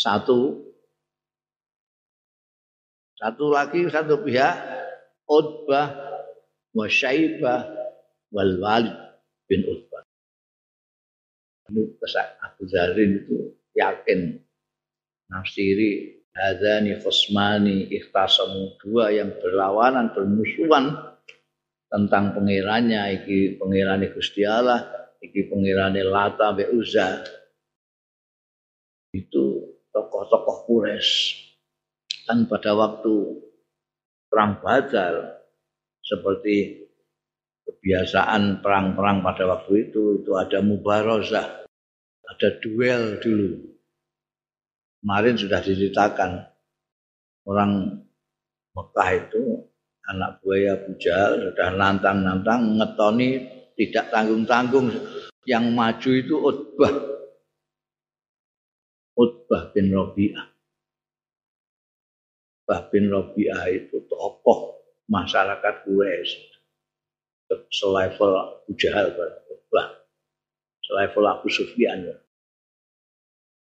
satu. 0.05 0.61
Satu 3.17 3.45
lagi 3.49 3.89
satu 3.89 4.21
pihak. 4.21 4.55
Utbah 5.25 5.89
wa 6.77 6.85
Syaibah 6.85 7.65
wal 8.29 8.61
Walid 8.61 8.93
bin 9.49 9.65
Utbah. 9.65 10.05
Ini 11.73 11.97
pesan 11.97 12.29
Abu 12.45 12.69
Zarin 12.69 13.25
itu 13.25 13.57
yakin. 13.73 14.37
Nafsiri 15.33 16.21
Hadani 16.37 17.01
khusmani 17.01 17.89
ikhtasamu. 17.89 18.77
Dua 18.85 19.09
yang 19.09 19.33
berlawanan 19.41 20.13
bermusuhan 20.13 20.93
tentang 21.89 22.37
pengirannya 22.37 23.23
iki 23.23 23.57
pengirane 23.57 24.13
Gusti 24.13 24.43
Allah 24.45 24.85
iki 25.23 25.49
pengirane 25.49 26.03
Lata 26.05 26.53
be 26.53 26.69
Uzza. 26.75 27.25
Itu 29.15 29.54
tokoh-tokoh 29.95 30.67
Quraisy 30.67 31.47
kan 32.27 32.51
pada 32.51 32.75
waktu 32.75 33.15
perang 34.27 34.59
Badar 34.59 35.45
seperti 36.03 36.85
kebiasaan 37.65 38.61
perang-perang 38.61 39.23
pada 39.23 39.47
waktu 39.47 39.89
itu 39.89 40.21
itu 40.21 40.35
ada 40.35 40.59
mubarozah 40.61 41.65
ada 42.25 42.49
duel 42.59 43.21
dulu. 43.21 43.61
Kemarin 45.05 45.37
sudah 45.37 45.61
diceritakan 45.61 46.31
orang 47.45 48.01
Mekah 48.75 49.11
itu 49.15 49.43
anak 50.11 50.43
buaya 50.43 50.75
bujal 50.83 51.53
sudah 51.53 51.69
nantang-nantang 51.79 52.75
ngetoni 52.81 53.31
tidak 53.79 54.11
tanggung-tanggung 54.11 54.91
yang 55.45 55.71
maju 55.77 56.11
itu 56.11 56.35
Utbah 56.41 57.14
Utbah 59.19 59.71
bin 59.75 59.95
Robi'ah 59.95 60.47
Utbah 62.65 62.89
bin 62.89 63.13
Robi'ah 63.13 63.69
itu 63.69 64.01
tokoh 64.09 64.81
masyarakat 65.13 65.85
Quraisy. 65.85 66.57
Selevel 67.69 68.33
Abu 68.41 68.73
Jahal 68.81 69.13
Utbah. 69.53 70.01
Selevel 70.81 71.27
Abu 71.29 71.49
Sufyan 71.53 72.09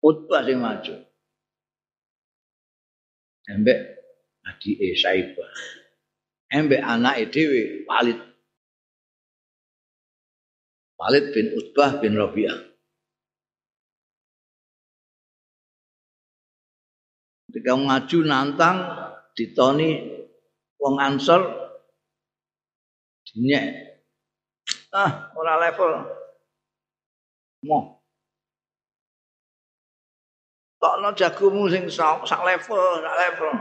Utbah 0.07 0.47
sing 0.47 0.63
maju. 0.63 0.95
Embek 3.51 3.79
adike 4.47 4.95
Saibah. 4.95 5.51
Embek 6.55 6.83
anake 6.83 7.27
dhewe 7.35 7.83
Walid. 7.91 8.21
Walid 10.99 11.27
bin 11.35 11.47
Utbah 11.59 11.99
bin 11.99 12.15
Rabi'ah. 12.15 12.76
Ketika 17.57 17.73
ngaju 17.73 18.19
nantang 18.29 18.85
ditoni 19.33 19.97
wong 20.77 21.01
Ansor 21.01 21.41
dinyek. 23.25 23.97
Ah, 24.93 25.33
ora 25.33 25.57
level. 25.65 26.05
Moh. 27.65 27.97
Tokno 30.77 31.17
jagomu 31.17 31.65
sing 31.73 31.89
sak 31.89 32.29
level, 32.45 33.01
sak 33.01 33.17
level. 33.25 33.53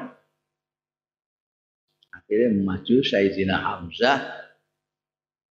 akhirnya 2.11 2.57
maju 2.67 2.95
Sayyidina 2.99 3.55
Hamzah, 3.63 4.19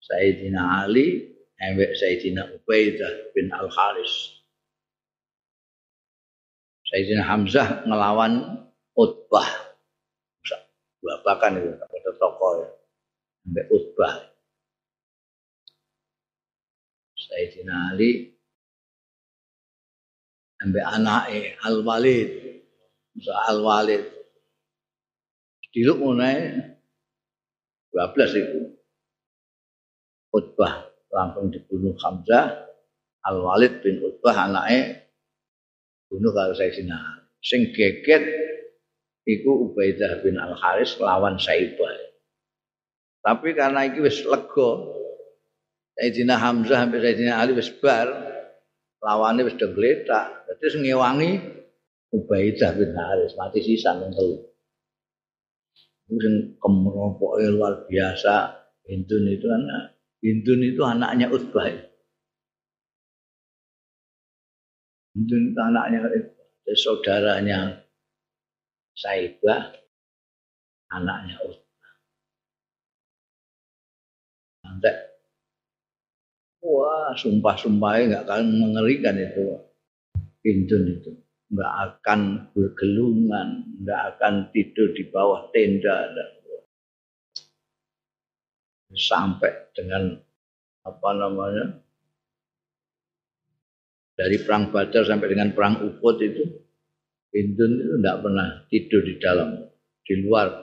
Sayyidina 0.03 0.83
Ali, 0.83 1.31
embek 1.61 1.95
Sayyidina 1.95 2.49
Ubaidah 2.59 3.31
bin 3.37 3.53
Al 3.53 3.69
Haris. 3.69 4.32
Sayyidina 6.93 7.25
Hamzah 7.25 7.89
ngelawan 7.89 8.61
Utbah. 8.93 9.49
Bapakan 11.01 11.57
itu 11.57 11.73
pada 11.73 12.11
tokoh 12.21 12.61
ya. 12.61 12.69
Embek 13.49 13.65
Utbah. 13.73 14.13
Sayyidina 17.17 17.97
Ali 17.97 18.37
embek 20.61 20.85
anake 20.85 21.57
Al 21.65 21.81
Walid. 21.81 22.29
Musa 23.17 23.33
Al 23.49 23.59
Walid 23.65 24.23
Diluk 25.73 25.97
mulai 26.05 26.53
12 27.89 28.41
itu. 28.45 28.61
Utbah 30.29 30.85
langsung 31.09 31.49
dibunuh 31.49 31.97
Hamzah. 31.97 32.69
Al-Walid 33.23 33.81
bin 33.81 34.03
Utbah 34.03 34.35
anaknya 34.35 35.02
bunuh 36.13 36.29
kalau 36.29 36.53
saya 36.53 36.69
Sayyidina 36.69 37.25
Sing 37.43 37.73
geget 37.73 38.23
iku 39.27 39.67
Ubaidah 39.67 40.23
bin 40.23 40.39
Al-Haris 40.39 40.95
lawan 41.01 41.35
Saibah. 41.35 41.91
Tapi 43.19 43.51
karena 43.51 43.83
iki 43.83 43.99
wis 43.99 44.23
lega, 44.23 44.69
Sayyidina 45.99 46.39
Hamzah 46.39 46.87
sampai 46.87 47.03
Sayyidina 47.03 47.43
Ali 47.43 47.51
wis 47.51 47.67
bar, 47.83 48.07
lawannya 49.03 49.43
wis 49.43 49.59
degletak. 49.59 50.47
Dadi 50.47 50.65
sing 50.71 50.87
ngewangi 50.87 51.31
Ubaidah 52.15 52.71
bin 52.79 52.95
Haris 52.95 53.35
mati 53.35 53.59
sisa 53.59 53.91
nang 53.97 54.15
telu 54.15 54.39
sing 56.07 56.55
kemropoknya 56.63 57.47
luar 57.51 57.73
biasa. 57.91 58.63
Hindun 58.87 59.31
itu 59.31 59.47
anak 59.47 59.95
Hindun 60.23 60.63
itu 60.63 60.79
anaknya 60.83 61.27
Utbah. 61.27 61.67
Itu 65.13 65.35
anaknya 65.57 66.09
Utbah. 66.09 66.73
saudaranya 66.73 67.85
Saibah, 68.97 69.73
anaknya 70.89 71.37
Utbah. 71.45 71.91
Nanti, 74.63 74.93
wah 76.65 77.13
sumpah-sumpahnya 77.13 78.03
nggak 78.09 78.23
akan 78.25 78.43
mengerikan 78.57 79.17
itu. 79.19 79.43
Hindun 80.43 80.83
itu 80.97 81.11
nggak 81.53 81.73
akan 81.85 82.49
bergelungan, 82.57 83.49
nggak 83.85 84.01
akan 84.17 84.49
tidur 84.49 84.89
di 84.97 85.03
bawah 85.13 85.47
tenda 85.53 86.09
sampai 88.93 89.73
dengan 89.73 90.13
apa 90.85 91.09
namanya 91.17 91.81
dari 94.13 94.37
perang 94.41 94.69
Badar 94.69 95.03
sampai 95.05 95.27
dengan 95.33 95.53
perang 95.57 95.81
Uhud 95.81 96.17
itu 96.21 96.43
Hindun 97.33 97.81
itu 97.81 97.95
tidak 97.97 98.17
pernah 98.21 98.47
tidur 98.69 99.01
di 99.01 99.17
dalam 99.17 99.49
di 100.05 100.13
luar 100.21 100.53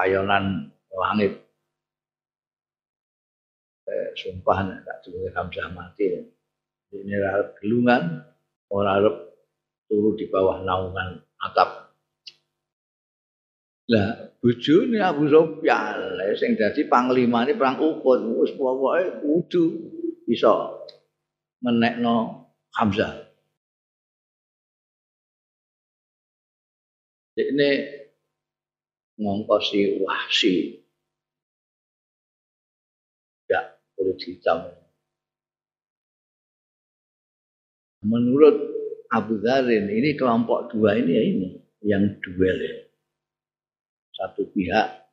ayonan 0.00 0.72
langit. 0.96 1.44
Eh, 3.84 4.08
sumpah 4.16 4.64
tidak 4.64 4.96
boleh 5.04 5.32
Hamzah 5.36 5.68
mati. 5.76 6.08
Ini 6.94 7.20
gelungan 7.60 8.24
orang 8.72 8.94
Arab 8.96 9.16
turu 9.92 10.16
di 10.16 10.24
bawah 10.32 10.64
naungan 10.64 11.20
atap. 11.44 11.92
Lah 13.92 14.32
bojone 14.40 15.04
Abu 15.04 15.28
Sufyan 15.28 16.16
sing 16.40 16.56
dadi 16.56 16.88
panglima 16.88 17.44
ini 17.44 17.52
perang 17.52 17.76
Uhud 17.76 18.40
wis 18.40 18.56
pokoke 18.56 19.20
kudu 19.20 19.64
iso 20.28 20.84
menekno 21.64 22.44
Hamzah. 22.74 23.24
Ini 27.34 27.70
ngongkosi 29.18 30.02
wahsi. 30.02 30.82
Ya, 33.50 33.78
kulit 33.98 34.22
hitam. 34.22 34.70
Menurut 38.04 38.56
Abu 39.10 39.40
Dharin 39.40 39.88
ini 39.88 40.14
kelompok 40.14 40.74
dua 40.74 40.98
ini 40.98 41.12
ya 41.14 41.22
ini 41.24 41.48
yang 41.82 42.04
duel 42.20 42.58
ya. 42.58 42.76
Satu 44.14 44.46
pihak 44.54 45.10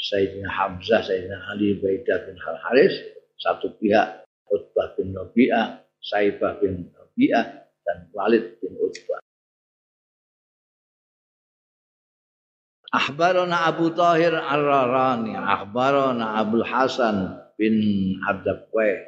Sayyidina 0.00 0.48
Hamzah, 0.48 1.04
Sayyidina 1.04 1.38
Ali 1.52 1.76
Baidah 1.76 2.24
bin 2.24 2.36
Hal 2.40 2.56
Haris, 2.64 2.94
satu 3.36 3.72
pihak 3.76 4.19
Utbah 4.50 4.98
bin 4.98 5.14
Rabi'ah, 5.14 5.86
Saibah 6.02 6.58
bin 6.58 6.90
Rabi'ah, 6.90 7.46
dan 7.86 7.98
Walid 8.10 8.58
bin 8.58 8.74
Utbah. 8.76 9.22
Akhbarana 12.90 13.70
Abu 13.70 13.94
Tahir 13.94 14.34
Ar-Rarani, 14.34 15.38
akhbarana 15.38 16.42
Abu 16.42 16.58
Hasan 16.66 17.38
bin 17.54 17.78
Abdabweh, 18.26 18.98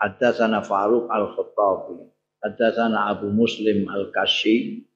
Haddatsana 0.00 0.64
Faruq 0.64 1.12
Al-Khattabi, 1.12 2.08
Haddatsana 2.40 3.12
Abu 3.12 3.28
Muslim 3.28 3.84
Al-Kashi, 3.84 4.88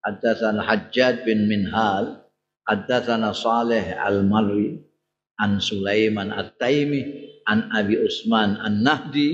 Haddatsana 0.00 0.64
Hajjaj 0.64 1.28
bin 1.28 1.44
Minhal, 1.44 2.24
Haddatsana 2.64 3.36
Saleh 3.36 3.92
Al-Marri, 3.92 4.80
an 5.36 5.60
Sulaiman 5.60 6.32
At-Taimi, 6.32 7.23
an 7.46 7.70
Abi 7.72 8.00
Usman 8.00 8.56
An-Nahdi, 8.60 9.28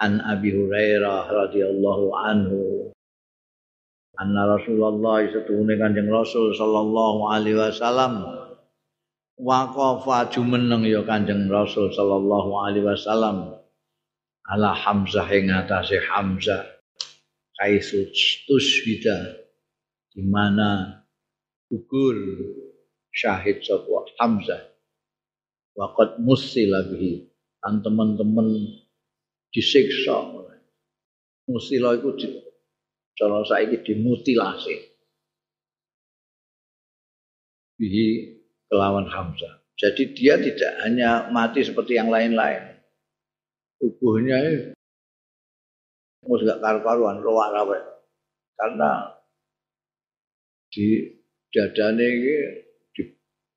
an 0.00 0.22
Abi 0.22 0.54
Hurairah 0.54 1.30
radhiyallahu 1.30 2.06
anhu. 2.14 2.60
Anna 4.14 4.58
Rasulullah 4.58 5.26
setuhune 5.26 5.74
Kanjeng 5.74 6.06
Rasul 6.06 6.54
sallallahu 6.54 7.26
alaihi 7.34 7.58
wasallam. 7.58 8.22
Waqafa 9.34 10.30
jumeneng 10.30 10.86
ya 10.86 11.02
Kanjeng 11.02 11.50
Rasul 11.50 11.90
sallallahu 11.90 12.54
alaihi 12.54 12.86
wasallam. 12.86 13.58
Ala 14.46 14.70
Hamzah 14.70 15.26
ing 15.34 15.50
atase 15.50 15.98
Hamzah. 15.98 16.62
Kaisu 17.58 18.10
tuswida 18.46 19.46
di 20.10 20.22
mana 20.26 21.02
gugur 21.70 22.18
syahid 23.14 23.62
sapa 23.62 24.10
Hamzah 24.18 24.73
waqad 25.74 26.22
musila 26.22 26.82
bihi. 26.86 27.30
Dan 27.64 27.80
teman-teman 27.80 28.76
disiksa 29.48 30.20
musila 31.48 31.96
itu 31.96 32.10
di, 32.18 32.28
cara 33.16 33.40
saiki 33.44 33.80
dimutilasi. 33.80 34.76
Bihi 37.80 38.06
kelawan 38.68 39.08
Hamzah. 39.08 39.64
Jadi 39.74 40.14
dia 40.14 40.38
tidak 40.38 40.72
hanya 40.86 41.28
mati 41.34 41.66
seperti 41.66 41.98
yang 41.98 42.12
lain-lain. 42.12 42.78
Tubuhnya 43.80 44.70
mus 46.24 46.40
gak 46.40 46.60
karu-karuan 46.60 47.20
roak 47.20 47.52
rawe 47.52 47.78
karena 48.56 49.12
di 50.72 51.04
dadane 51.52 52.06
iki 52.08 52.36
di 52.96 53.02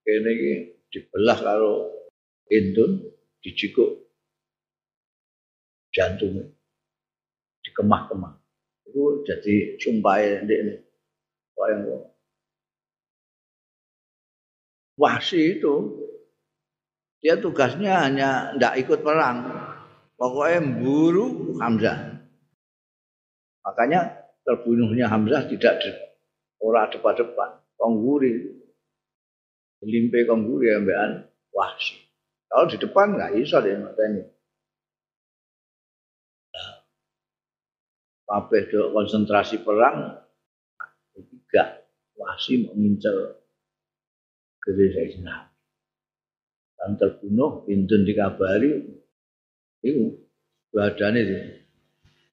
iki 0.03 0.53
dibelah 0.91 1.39
karo 1.39 1.97
indun 2.48 3.04
dijikuk 3.44 4.08
jantungnya 5.92 6.48
dikemah-kemah. 7.64 8.34
Itu 8.88 9.28
jadi 9.28 9.76
sumpah 9.82 10.18
ini. 10.24 10.84
Yang 11.58 12.06
wahsi 14.96 15.60
itu 15.60 15.74
dia 17.20 17.36
tugasnya 17.36 18.08
hanya 18.08 18.30
tidak 18.56 18.74
ikut 18.88 19.00
perang. 19.04 19.38
Pokoknya 20.18 20.60
memburu 20.64 21.58
Hamzah. 21.62 22.24
Makanya 23.62 24.32
terbunuhnya 24.42 25.10
Hamzah 25.12 25.46
tidak 25.50 25.82
ora 26.62 26.90
depan-depan. 26.90 27.62
Kongguri 27.78 28.58
limpe 29.86 30.26
kongguri 30.26 30.74
ambekan 30.74 31.30
wahsi 31.54 32.07
kalau 32.48 32.66
di 32.72 32.78
depan 32.80 33.16
nggak 33.16 33.34
bisa 33.36 33.60
deh 33.60 33.76
ini 33.76 34.24
kabeh 38.28 38.62
do 38.68 38.92
konsentrasi 38.92 39.64
perang. 39.64 40.20
Tiga 41.18 41.82
wahsi 42.14 42.70
mengincar 42.70 43.42
gereja 44.62 45.02
Sayyidina 45.02 45.36
dan 46.78 46.92
terbunuh 47.02 47.66
pintun 47.66 48.06
dikabari 48.06 48.86
itu 49.82 50.14
badannya 50.70 51.22
itu 51.26 51.38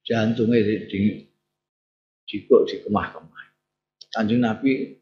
jantungnya 0.05 0.61
di, 0.61 0.75
di 0.85 1.01
jikok 2.29 2.69
di 2.69 2.77
kemah-kemah 2.85 3.45
kanjeng 4.13 4.45
Nabi 4.45 5.01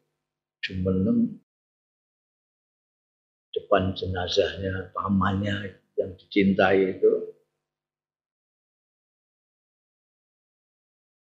jumeneng 0.62 1.41
depan 3.52 3.92
jenazahnya 3.92 4.90
pamannya 4.96 5.76
yang 6.00 6.10
dicintai 6.16 6.98
itu. 6.98 7.12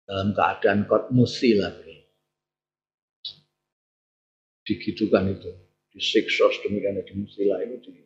Dalam 0.05 0.35
keadaan 0.35 0.85
kot 0.85 1.09
musi 1.11 1.55
lagi 1.55 2.03
digitukan 4.67 5.33
itu. 5.33 5.51
Disiksa 5.91 6.47
demikian 6.63 7.03
musila 7.19 7.59
itu 7.67 7.91
di, 7.91 7.99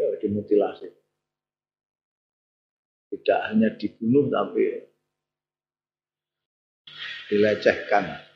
ya, 0.00 0.16
dimutilasi 0.16 0.88
tidak 3.12 3.40
hanya 3.52 3.68
dibunuh 3.76 4.28
tapi 4.28 4.88
dilecehkan 7.28 8.27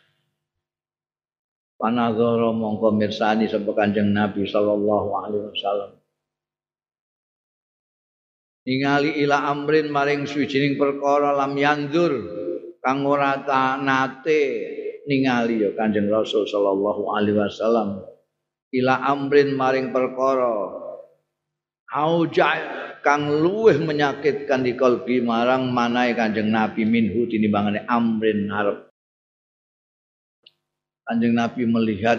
Panadzara 1.82 2.54
mongko 2.54 2.94
mirsani 2.94 3.50
sapa 3.50 3.74
Kanjeng 3.74 4.14
Nabi 4.14 4.46
sallallahu 4.46 5.08
alaihi 5.18 5.50
wasallam. 5.50 5.90
Ningali 8.62 9.18
ila 9.26 9.50
amrin 9.50 9.90
maring 9.90 10.22
suwijining 10.30 10.78
perkara 10.78 11.34
lam 11.34 11.58
yandur 11.58 12.14
kang 12.78 13.02
ora 13.02 13.42
nate 13.82 14.42
ningali 15.10 15.66
ya 15.66 15.74
Kanjeng 15.74 16.06
Rasul 16.06 16.46
sallallahu 16.46 17.10
alaihi 17.18 17.42
wasallam. 17.42 18.06
Ila 18.70 19.02
amrin 19.02 19.58
maring 19.58 19.90
perkara 19.90 20.54
auja 21.90 22.50
kang 23.02 23.26
luweh 23.42 23.82
menyakitkan 23.82 24.62
di 24.62 24.78
kalbi 24.78 25.18
marang 25.18 25.74
manahe 25.74 26.14
Kanjeng 26.14 26.46
Nabi 26.46 26.86
minhu 26.86 27.26
tinimbangane 27.26 27.82
amrin 27.90 28.46
harap 28.54 28.91
Kanjeng 31.12 31.36
Nabi 31.36 31.68
melihat 31.68 32.16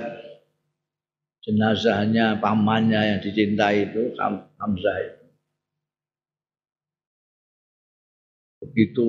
jenazahnya 1.42 2.38
pamannya 2.38 3.02
yang 3.02 3.20
dicintai 3.26 3.90
itu 3.90 4.14
Hamzah 4.22 4.98
itu. 5.02 5.26
Begitu 8.62 9.08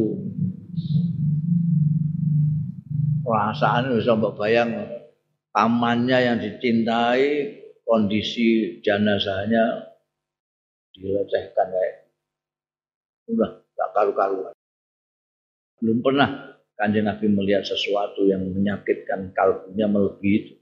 perasaan 3.28 3.92
bisa 4.00 4.16
bayang 4.16 4.72
pamannya 5.52 6.32
yang 6.32 6.40
dicintai 6.40 7.52
kondisi 7.84 8.80
jenazahnya 8.80 9.84
dilecehkan 10.96 11.68
kayak 11.68 12.08
udah 13.28 13.50
gak 13.76 13.90
karu-karuan 13.92 14.56
belum 15.84 16.00
pernah 16.00 16.53
kanjeng 16.74 17.06
Nabi 17.06 17.26
melihat 17.30 17.62
sesuatu 17.62 18.26
yang 18.26 18.42
menyakitkan 18.50 19.30
kalbunya 19.30 19.86
melebihi 19.86 20.38
itu. 20.42 20.54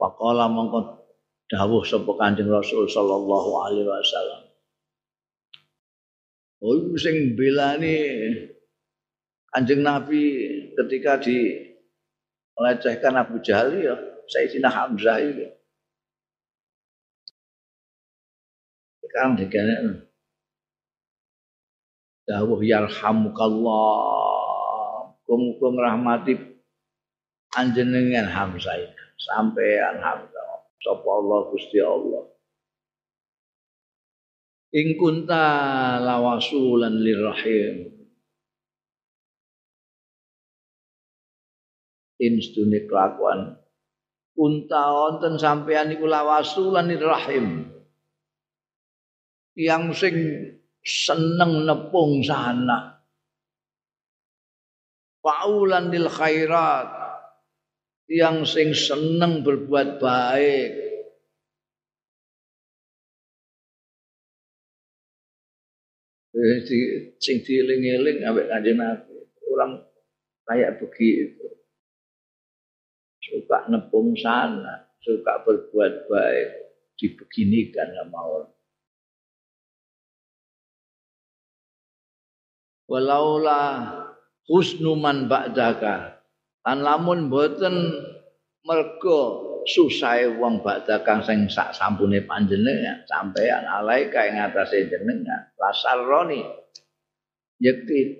Pakola 0.00 0.48
mongko 0.48 1.04
dawuh 1.52 1.84
sapa 1.84 2.08
kanjeng 2.16 2.48
Rasul 2.48 2.88
sallallahu 2.88 3.50
alaihi 3.60 3.84
wasallam. 3.84 4.42
Oh, 6.60 6.76
sing 6.96 7.36
belani 7.36 7.96
kanjeng 9.52 9.84
Nabi 9.84 10.24
ketika 10.76 11.20
di 11.20 11.68
melecehkan 12.56 13.16
Abu 13.16 13.40
Jahal 13.40 13.76
ya 13.80 13.96
Sayyidina 14.28 14.68
Hamzah 14.68 15.20
itu. 15.20 15.48
Sekarang 19.04 19.36
dikene 19.36 20.06
dawuh 22.30 22.62
yarhamukallah. 22.62 24.30
Muga 25.30 25.70
ngrahmati 25.70 26.34
anjenengan 27.54 28.26
Hamzah 28.26 28.82
sampean 29.14 30.02
Hamzah 30.02 30.66
sapa 30.82 31.06
Allah 31.06 31.38
Gusti 31.54 31.78
Allah. 31.78 32.26
Ing 34.74 34.98
kunta 34.98 35.46
lawasulan 36.02 36.98
lirrahim. 36.98 37.94
Instune 42.18 42.90
kelakuan. 42.90 43.54
Kunta 44.34 44.82
wonten 44.90 45.38
sampean 45.38 45.94
iku 45.94 46.10
lawasulan 46.10 46.90
lirrahim. 46.90 47.70
Yang 49.54 49.84
sing 49.94 50.16
seneng 50.84 51.68
nepung 51.68 52.24
sana. 52.24 53.00
Paulan 55.20 55.92
lil 55.92 56.08
khairat 56.08 56.88
yang 58.08 58.42
sing 58.48 58.72
seneng 58.72 59.44
berbuat 59.44 60.00
baik. 60.00 60.70
Jadi 66.30 66.78
sing 67.20 67.44
dieling-eling 67.44 68.24
ambek 68.24 68.48
kanjeng 68.48 68.80
Nabi. 68.80 69.14
Orang 69.50 69.84
kayak 70.48 70.80
begitu. 70.80 71.46
Suka 73.20 73.68
nepung 73.68 74.16
sana, 74.16 74.88
suka 75.04 75.44
berbuat 75.44 76.08
baik, 76.08 76.48
dibeginikan 76.96 77.92
sama 77.92 78.18
orang. 78.24 78.59
Walaula 82.90 83.60
husnu 84.50 84.98
man 84.98 85.30
ba'daka. 85.30 86.18
Lan 86.66 86.82
lamun 86.82 87.30
boten 87.30 87.72
mergo 88.66 89.46
susahe 89.64 90.34
wong 90.34 90.66
ba'daka 90.66 91.22
sing 91.22 91.46
sak 91.46 91.70
sampune 91.72 92.26
panjenengan 92.26 93.06
sampean 93.06 93.62
alaika 93.62 94.26
ing 94.26 94.42
atase 94.42 94.90
jenengan. 94.90 95.54
Lasarroni 95.54 96.42
yekti 97.62 98.18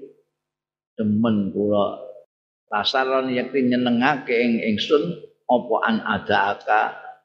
demen 0.95 1.51
kula. 1.51 1.99
Lasarroni 2.71 3.43
yekti 3.43 3.67
nyenengake 3.67 4.39
ing 4.39 4.63
ingsun 4.71 5.19
apa 5.51 5.77
an 5.83 5.97
adaaka 6.07 6.81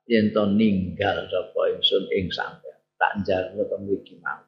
yen 0.09 0.33
to 0.33 0.49
ninggal 0.49 1.29
sapa 1.29 1.61
ingsun 1.77 2.03
ing 2.09 2.33
sampean 2.33 2.77
tak 2.97 3.21
njaluk 3.21 3.69
to 3.69 3.77
mriki 3.85 4.17
mau 4.21 4.44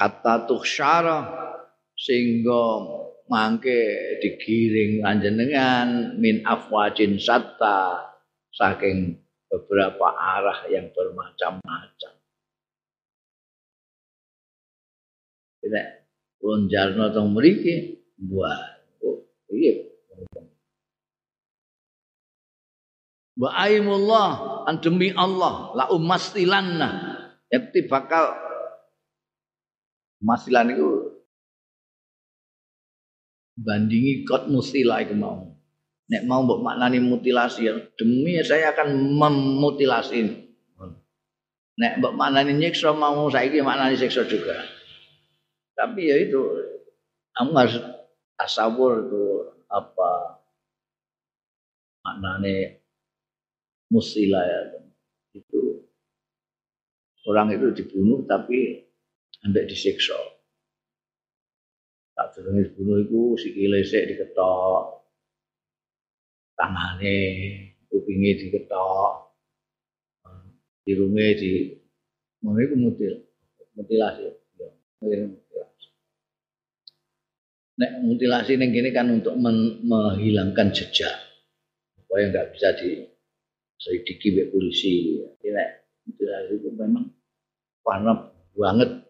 kata 0.00 0.48
tuhsyara 0.48 1.28
sehingga 1.92 2.88
mangke 3.28 3.76
digiring 4.24 5.04
panjenengan 5.04 6.16
min 6.16 6.40
afwajin 6.40 7.20
satta 7.20 8.08
saking 8.56 9.20
beberapa 9.52 10.08
arah 10.16 10.64
yang 10.72 10.88
bermacam-macam. 10.96 12.12
Tidak 15.60 15.86
lonjarno 16.40 17.12
teng 17.12 17.36
mriki 17.36 18.00
buat 18.16 18.80
oh, 19.04 19.28
iya 19.52 19.76
Wa 23.36 23.56
aimullah 23.56 24.64
an 24.64 24.80
demi 24.80 25.12
Allah 25.12 25.72
la 25.76 25.84
umastilanna 25.92 26.88
yakti 27.52 27.88
bakal 27.88 28.49
masilan 30.20 30.68
itu 30.72 30.88
bandingi 33.60 34.24
kot 34.24 34.48
mustila 34.48 35.00
itu 35.04 35.16
mau. 35.16 35.56
Nek 36.10 36.26
mau 36.26 36.42
mbok 36.42 36.60
maknani 36.64 36.98
mutilasi 36.98 37.70
ya 37.70 37.74
demi 37.94 38.34
saya 38.42 38.74
akan 38.74 39.14
memutilasi. 39.14 40.26
Nek 41.80 41.92
mbok 42.02 42.16
maknani 42.16 42.56
nyiksa 42.56 42.92
mau 42.92 43.30
saiki 43.30 43.62
maknani 43.62 43.96
siksa 43.96 44.26
juga. 44.26 44.58
Tapi 45.76 46.10
ya 46.10 46.16
itu 46.20 46.40
kamu 47.36 47.52
harus 47.56 47.76
tasawur 48.36 49.06
itu 49.06 49.24
apa 49.70 50.10
maknane 52.04 52.84
musila 53.88 54.42
ya. 54.42 54.60
Itu 55.30 55.86
orang 57.30 57.54
itu 57.54 57.70
dibunuh 57.70 58.26
tapi 58.26 58.89
ambek 59.44 59.68
disiksa. 59.68 60.16
Tak 62.12 62.36
durunge 62.36 62.68
dibunuh 62.68 63.00
itu 63.00 63.20
sikile 63.40 63.80
sik 63.80 64.12
diketok. 64.12 65.08
Tangane 66.52 67.16
kupinge 67.88 68.36
diketok. 68.36 69.32
Irunge 70.84 71.26
di 71.40 71.50
ngono 72.44 72.58
iku 72.60 72.76
mutil. 72.76 73.14
Mutilasi. 73.72 74.28
Ya 74.60 74.68
mutilasi. 75.00 75.88
Nek 77.80 77.90
mutilasi 78.04 78.52
kan 78.92 79.08
untuk 79.08 79.40
menghilangkan 79.40 80.68
jejak. 80.76 81.16
Supaya 81.96 82.28
nggak 82.28 82.52
bisa 82.52 82.76
di 82.76 83.08
selidiki 83.80 84.36
oleh 84.36 84.52
polisi. 84.52 85.24
Mutilasi 86.04 86.52
itu 86.60 86.68
memang 86.76 87.08
karena 87.80 88.12
banget 88.52 89.09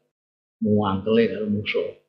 muangkele 0.61 1.25
kalau 1.33 1.49
musuh 1.49 2.01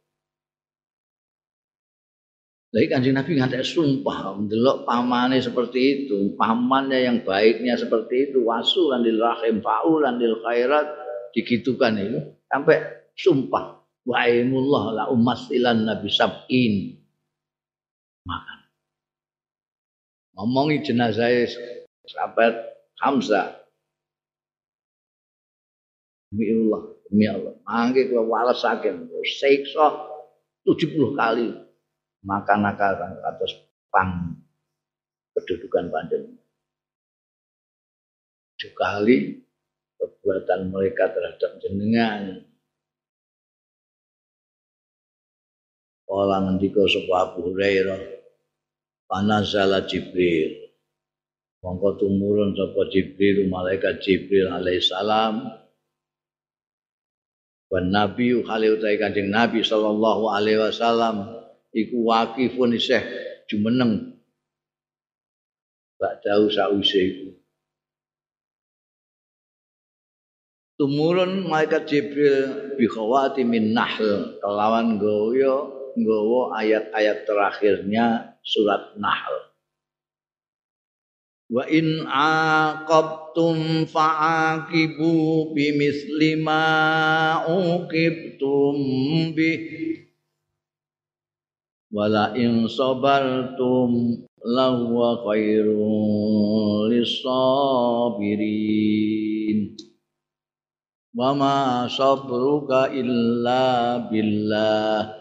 Lagi 2.71 2.87
kanjeng 2.87 3.19
Nabi 3.19 3.35
ngantek 3.35 3.67
sumpah, 3.67 4.31
mendelok 4.31 4.87
pamane 4.87 5.43
seperti 5.43 6.07
itu, 6.07 6.39
pamannya 6.39 7.03
yang 7.03 7.19
baiknya 7.19 7.75
seperti 7.75 8.31
itu, 8.31 8.47
wasu 8.47 8.87
landil 8.87 9.19
rahim, 9.19 9.59
faul 9.59 9.99
landil 9.99 10.39
khairat, 10.39 10.87
digitukan 11.35 11.99
itu, 11.99 12.19
sampai 12.47 12.79
sumpah, 13.11 13.75
wa'imullah 14.07 14.83
la 14.95 15.03
umasilan 15.11 15.83
nabi 15.83 16.07
sab'in. 16.15 16.95
Makan. 18.23 18.59
Ngomongi 20.39 20.79
jenazah 20.79 21.27
sahabat 22.07 22.55
Hamzah. 23.03 23.67
Demi 26.31 26.47
demi 27.11 27.27
Allah. 27.27 27.59
Mangke 27.67 28.07
kula 28.07 28.23
walesaken, 28.23 29.11
siksa 29.27 30.07
70 30.63 31.19
kali 31.19 31.51
maka 32.23 32.55
nakal 32.55 32.95
atas 33.27 33.51
pang 33.91 34.39
kedudukan 35.35 35.91
panjenengan. 35.91 36.39
Sekali 38.55 39.41
perbuatan 39.99 40.71
mereka 40.71 41.11
terhadap 41.11 41.59
jenengan 41.59 42.45
Kala 46.11 46.43
ngendika 46.43 46.83
sapa 46.91 47.31
Abu 47.31 47.39
Hurairah 47.47 48.03
panazala 49.07 49.87
Jibril 49.87 50.75
mongko 51.63 52.03
tumurun 52.03 52.51
sapa 52.51 52.91
Jibril 52.91 53.47
malaikat 53.47 54.03
Jibril 54.03 54.51
alaihissalam 54.51 55.60
wan 57.71 57.87
nabi 57.87 58.35
khalil 58.43 58.83
kanjeng 58.83 59.31
Nabi 59.31 59.63
sallallahu 59.63 60.27
alaihi 60.27 60.59
wasallam 60.59 61.41
iku 61.71 62.03
wakifun 62.03 62.75
isih 62.75 62.99
jumeneng. 63.47 64.19
Badau 65.95 66.51
sause 66.51 66.99
iku. 66.99 67.29
Tumurun 70.75 71.45
malaikat 71.45 71.85
Jibril 71.85 72.73
bi 72.73 72.89
min 73.45 73.71
nahl 73.71 74.35
kelawan 74.41 74.97
goyo 74.97 75.77
nggawa 75.93 76.57
ayat-ayat 76.57 77.29
terakhirnya 77.29 78.33
surat 78.41 78.97
Nahl 78.97 79.50
wa 81.51 81.67
in 81.67 82.07
aqabtum 82.07 83.83
fa'aqibu 83.83 85.51
bimithli 85.51 86.39
ma 86.39 87.43
uqibtum 87.43 88.79
bih. 89.35 89.99
Wala 91.91 92.31
in 92.39 92.71
sabartum 92.71 94.23
lahu 94.47 94.95
khairul 95.27 96.87
lisabirin 96.87 98.39
wa 101.11 101.35
ma 101.35 101.83
sabruka 101.91 102.95
illa 102.95 104.07
billah. 104.07 105.19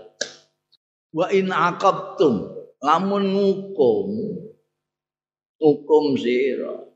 Wa 1.11 1.27
in 1.35 1.51
aqabtum 1.51 2.55
lamun 2.79 3.35
ngukum 3.35 4.30
hukum 5.61 6.17
sira. 6.17 6.89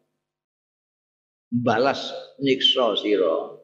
Balas 1.52 2.10
nyiksa 2.40 2.98
sira. 2.98 3.60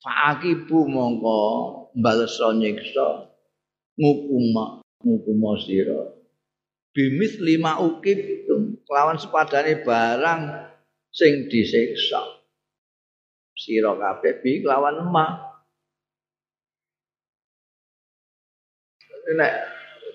Faakibu 0.00 0.88
mongko 0.88 1.38
balas 1.98 2.40
nyiksa 2.40 3.28
ngukum 3.98 4.56
ngukumo 5.04 5.52
sira. 5.60 6.16
Bimis 6.94 7.38
lima 7.42 7.82
ukib 7.82 8.18
kelawan 8.86 9.20
sepadane 9.20 9.84
barang 9.84 10.40
sing 11.12 11.50
disiksa. 11.50 12.40
Sira 13.58 13.92
kabeh 13.98 14.40
bi 14.40 14.64
kelawan 14.64 15.04
emak. 15.04 15.30
Nek 19.30 19.52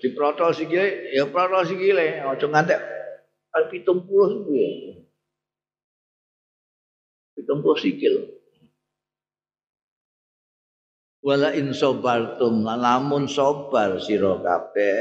diprotol 0.04 0.52
sikile 0.52 1.14
ya 1.16 1.24
protol 1.32 1.64
sikile 1.64 2.20
aja 2.20 2.46
ngantek 2.52 2.95
70 3.56 4.44
kuwi 4.44 4.68
70 7.40 7.82
sikil. 7.84 8.14
Wala 11.24 11.56
in 11.56 11.72
sabartum 11.72 12.62
lamun 12.62 13.26
sabar 13.26 13.98
sira 13.98 14.38
kabeh 14.38 15.00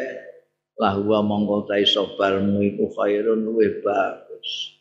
lahwa 0.79 1.21
mongko 1.21 1.69
tai 1.69 1.85
sabarmu 1.85 2.65
khairun 2.95 3.45
luwih 3.45 3.83
bagus. 3.83 4.79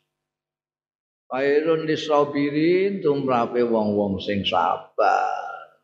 Khairun 1.29 1.85
lisabirin 1.85 3.03
tumrape 3.03 3.61
wong-wong 3.67 4.23
sing 4.23 4.47
sabar. 4.47 5.83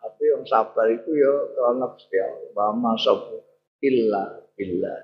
Tapi 0.00 0.22
yang 0.24 0.44
sabar 0.46 0.86
itu 0.88 1.10
ya 1.12 1.34
karena 1.52 1.88
ya 2.14 2.26
mama 2.56 2.96
sabar 2.96 3.44
illa 3.84 4.40
illa. 4.56 4.94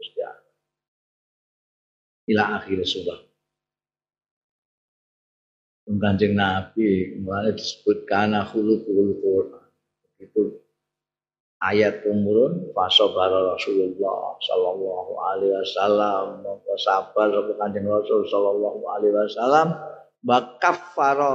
Illa 0.00 0.30
ila 2.30 2.62
akhir 2.62 2.78
surah. 2.86 3.20
Kanjeng 5.90 6.38
Nabi 6.38 7.18
mulai 7.18 7.50
disebut 7.50 8.06
karena 8.06 8.46
hulu 8.46 8.86
hulu 8.86 9.12
Quran. 9.18 9.66
Itu 10.22 10.62
ayat 11.60 12.08
umurun 12.08 12.72
fasobara 12.72 13.52
Rasulullah 13.52 14.34
Sallallahu 14.40 15.12
Alaihi 15.20 15.52
Wasallam 15.60 16.40
maka 16.40 16.74
sabar 16.80 17.28
sapa 17.28 17.52
kanjeng 17.60 17.84
Rasul 17.84 18.24
Sallallahu 18.24 18.80
Alaihi 18.88 19.12
Wasallam 19.12 19.68
bakafaro 20.24 21.34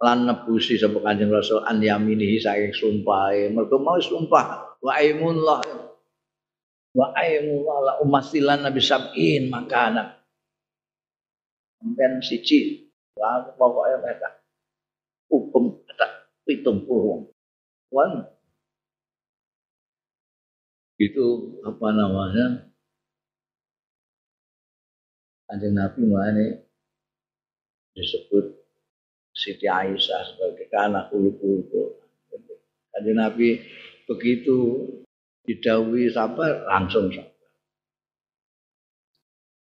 lan 0.00 0.24
nebusi 0.24 0.80
sapa 0.80 0.96
kanjeng 1.04 1.28
Rasul 1.28 1.60
an 1.68 1.84
yaminihi 1.84 2.40
saking 2.40 2.72
sumpah 2.72 3.36
mergo 3.52 3.76
mau 3.76 4.00
sumpah 4.00 4.78
wa 4.80 4.92
aimullah 4.96 5.60
wa 6.96 7.06
aimullah 7.12 7.78
la 7.84 7.92
umasilan 8.00 8.64
nabi 8.64 8.80
sab'in 8.80 9.52
makana 9.52 10.17
sampean 11.78 12.20
siji 12.20 12.90
Wah, 13.18 13.50
pokoknya 13.58 13.98
mereka 13.98 14.28
hukum 15.26 15.82
ada 15.90 16.30
pitung 16.46 16.86
puluh 16.86 17.34
Wan 17.90 18.30
itu 20.98 21.26
apa 21.66 21.88
namanya 21.94 22.68
Kanjeng 25.48 25.80
Nabi 25.80 26.04
ini 26.04 26.46
disebut 27.96 28.52
Siti 29.32 29.64
Aisyah 29.64 30.22
sebagai 30.28 30.68
anak 30.76 31.08
ulu-ulu. 31.08 31.96
Kanjeng 32.92 33.16
Nabi 33.16 33.56
begitu 34.04 34.84
didawi 35.48 36.12
sabar 36.12 36.68
langsung. 36.68 37.08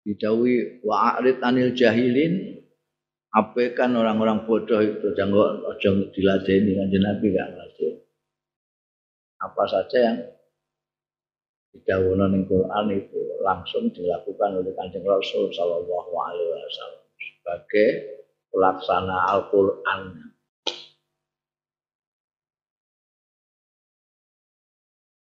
Didawi 0.03 0.83
wa'arid 0.83 1.39
anil 1.39 1.73
jahilin 1.79 2.63
kan 3.73 3.91
orang-orang 3.97 4.45
bodoh 4.45 4.83
itu 4.85 5.15
jangan 5.17 5.65
ojo 5.65 5.91
diladeni 6.13 6.77
kanjeng 6.77 7.01
Nabi 7.01 7.27
gak 7.33 7.49
ngerti. 7.55 7.89
Apa 9.41 9.65
saja 9.65 9.99
yang 9.99 10.19
didhawuhna 11.73 12.29
ning 12.29 12.45
Quran 12.45 12.87
itu 12.93 13.41
langsung 13.41 13.89
dilakukan 13.89 14.61
oleh 14.61 14.77
Kanjeng 14.77 15.03
Rasul 15.09 15.49
sallallahu 15.49 16.13
alaihi 16.13 16.53
wasallam 16.53 17.03
sebagai 17.17 17.89
pelaksana 18.53 19.17
Al-Qur'an. 19.33 20.03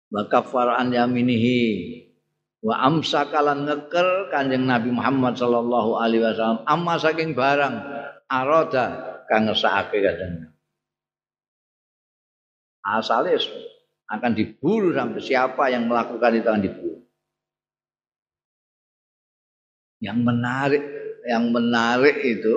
Maka 0.08 0.40
far'an 0.40 0.88
yaminihi 0.88 1.60
wa 2.58 2.74
amsakalan 2.82 3.66
ngeker 3.66 4.34
Kanjeng 4.34 4.66
Nabi 4.66 4.90
Muhammad 4.90 5.38
sallallahu 5.38 5.94
alaihi 5.94 6.26
wasallam 6.26 6.66
amma 6.66 6.98
saking 6.98 7.38
barang 7.38 7.74
aroda 8.26 8.86
kang 9.28 9.46
ngesake 9.46 10.00
kadang. 10.00 10.50
Asale 12.88 13.36
akan 14.08 14.32
diburu 14.32 14.96
sampai 14.96 15.20
siapa 15.20 15.68
yang 15.68 15.84
melakukan 15.84 16.32
itu 16.32 16.48
akan 16.48 16.64
diburu. 16.64 16.98
Yang 20.00 20.18
menarik, 20.24 20.84
yang 21.28 21.44
menarik 21.52 22.16
itu 22.24 22.54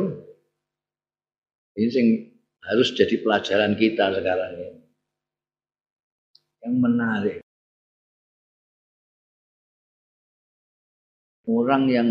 ini 1.75 2.31
harus 2.63 2.95
jadi 2.95 3.19
pelajaran 3.19 3.75
kita 3.75 4.15
sekarang 4.15 4.51
ini. 4.55 4.69
Yang 6.63 6.75
menarik. 6.79 7.37
Orang 11.51 11.91
yang 11.91 12.07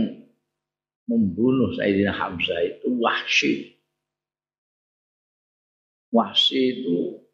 membunuh 1.09 1.73
Sayyidina 1.73 2.13
Hamzah 2.13 2.61
itu 2.61 2.93
wahsi. 3.01 3.81
Wahsi 6.13 6.61
itu 6.77 7.25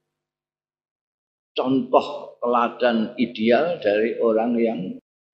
contoh 1.56 2.38
teladan 2.38 3.18
ideal 3.18 3.82
dari 3.82 4.20
orang 4.22 4.52
yang 4.54 4.80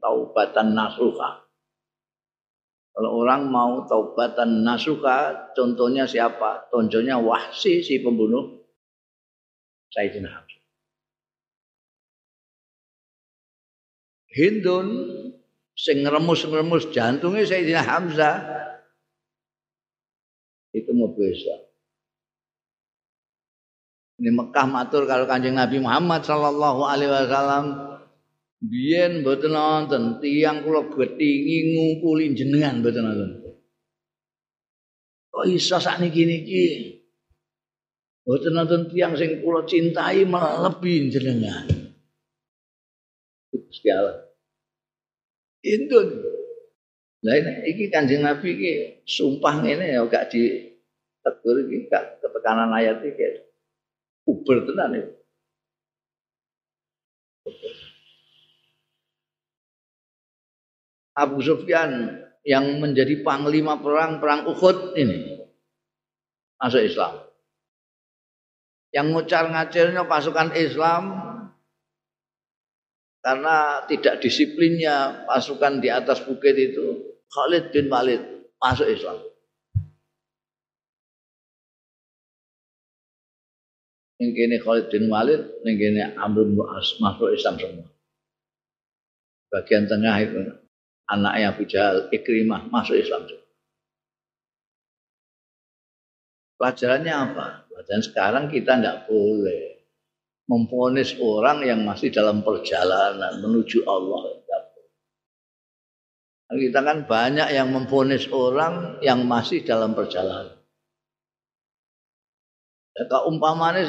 taubatan 0.01 0.73
nasuha. 0.73 1.45
Kalau 2.93 3.11
orang 3.25 3.49
mau 3.53 3.85
taubatan 3.85 4.65
nasuha, 4.65 5.53
contohnya 5.53 6.09
siapa? 6.09 6.69
Contohnya 6.73 7.21
Wahsi 7.21 7.85
si 7.85 8.01
pembunuh 8.01 8.63
Sayyidina 9.93 10.29
Hamzah. 10.29 10.63
Hindun 14.33 14.89
sing 15.73 16.05
ngeremus-ngeremus 16.05 16.93
jantungnya 16.93 17.49
Sayyidina 17.49 17.83
Hamzah 17.83 18.37
itu 20.73 20.91
mau 20.97 21.13
besok 21.13 21.73
ini 24.23 24.31
Mekah 24.31 24.67
matur 24.71 25.03
kalau 25.11 25.27
Kanjeng 25.27 25.59
Nabi 25.59 25.83
Muhammad 25.83 26.23
sallallahu 26.23 26.87
alaihi 26.87 27.11
wasallam 27.11 27.65
biyen 28.63 29.27
mboten 29.27 29.51
nonton 29.51 30.23
tiyang 30.23 30.63
kula 30.63 30.87
gethingi 30.87 31.75
ngumpuli 31.75 32.31
jenengan 32.31 32.79
mboten 32.79 33.03
nonton. 33.03 33.31
Kok 35.35 35.47
iso 35.51 35.83
sakniki 35.83 36.23
niki? 36.23 36.65
Mboten 38.23 38.53
nonton 38.55 38.81
tiyang 38.87 39.19
sing 39.19 39.43
kula 39.43 39.67
cintai 39.67 40.23
melebihi 40.23 41.11
jenengan. 41.11 41.67
Gusti 43.51 43.91
Allah. 43.91 44.32
Indun. 45.63 46.09
Lah 47.23 47.39
iki 47.71 47.87
Kanjeng 47.87 48.27
Nabi 48.27 48.59
iki 48.59 48.73
sumpah 49.07 49.63
ngene 49.63 49.95
ya 49.95 50.03
gak 50.11 50.35
di 50.35 50.75
tegur 51.23 51.63
iki 51.71 51.87
gak 51.87 52.19
ketekanan 52.19 52.75
ayat 52.75 52.99
iki. 53.07 53.47
Uber 54.27 54.67
tenan 54.67 54.99
itu. 54.99 55.13
Abu 61.13 61.45
Sufyan 61.45 62.23
yang 62.43 62.83
menjadi 62.83 63.23
panglima 63.23 63.79
perang 63.79 64.19
perang 64.19 64.49
Uhud 64.49 64.99
ini 64.99 65.47
masuk 66.59 66.83
Islam. 66.83 67.23
Yang 68.91 69.07
ngucar 69.13 69.45
ngacirnya 69.49 70.03
pasukan 70.05 70.53
Islam 70.59 71.32
karena 73.23 73.87
tidak 73.87 74.19
disiplinnya 74.19 75.25
pasukan 75.31 75.79
di 75.79 75.89
atas 75.89 76.19
bukit 76.27 76.59
itu 76.59 77.15
Khalid 77.31 77.71
bin 77.71 77.87
Walid 77.87 78.23
masuk 78.59 78.91
Islam. 78.91 79.23
Kene 84.19 84.59
Khalid 84.63 84.87
bin 84.91 85.11
Walid, 85.11 85.43
kene 85.63 86.15
Amr 86.19 86.47
bin 86.47 86.59
As 86.67 86.99
masuk 86.99 87.31
Islam 87.31 87.59
semua. 87.59 87.89
Bagian 89.51 89.87
tengah 89.87 90.17
itu 90.23 90.39
anaknya 91.07 91.47
Abu 91.55 91.63
Jahal, 91.67 92.11
Ikrimah 92.11 92.71
masuk 92.71 92.99
Islam 92.99 93.27
semua. 93.27 93.51
Pelajarannya 96.59 97.15
apa? 97.15 97.47
Pelajaran 97.71 98.03
sekarang 98.07 98.45
kita 98.47 98.79
tidak 98.79 99.11
boleh 99.11 99.72
memfonis 100.47 101.17
orang 101.23 101.63
yang 101.67 101.87
masih 101.87 102.11
dalam 102.11 102.43
perjalanan 102.43 103.39
menuju 103.43 103.87
Allah. 103.87 104.43
Kita 106.53 106.85
kan 106.85 107.09
banyak 107.09 107.49
yang 107.49 107.73
memfonis 107.73 108.29
orang 108.29 109.01
yang 109.01 109.25
masih 109.25 109.65
dalam 109.65 109.97
perjalanan. 109.97 110.53
Ya, 112.93 113.09
umpamanya 113.25 113.89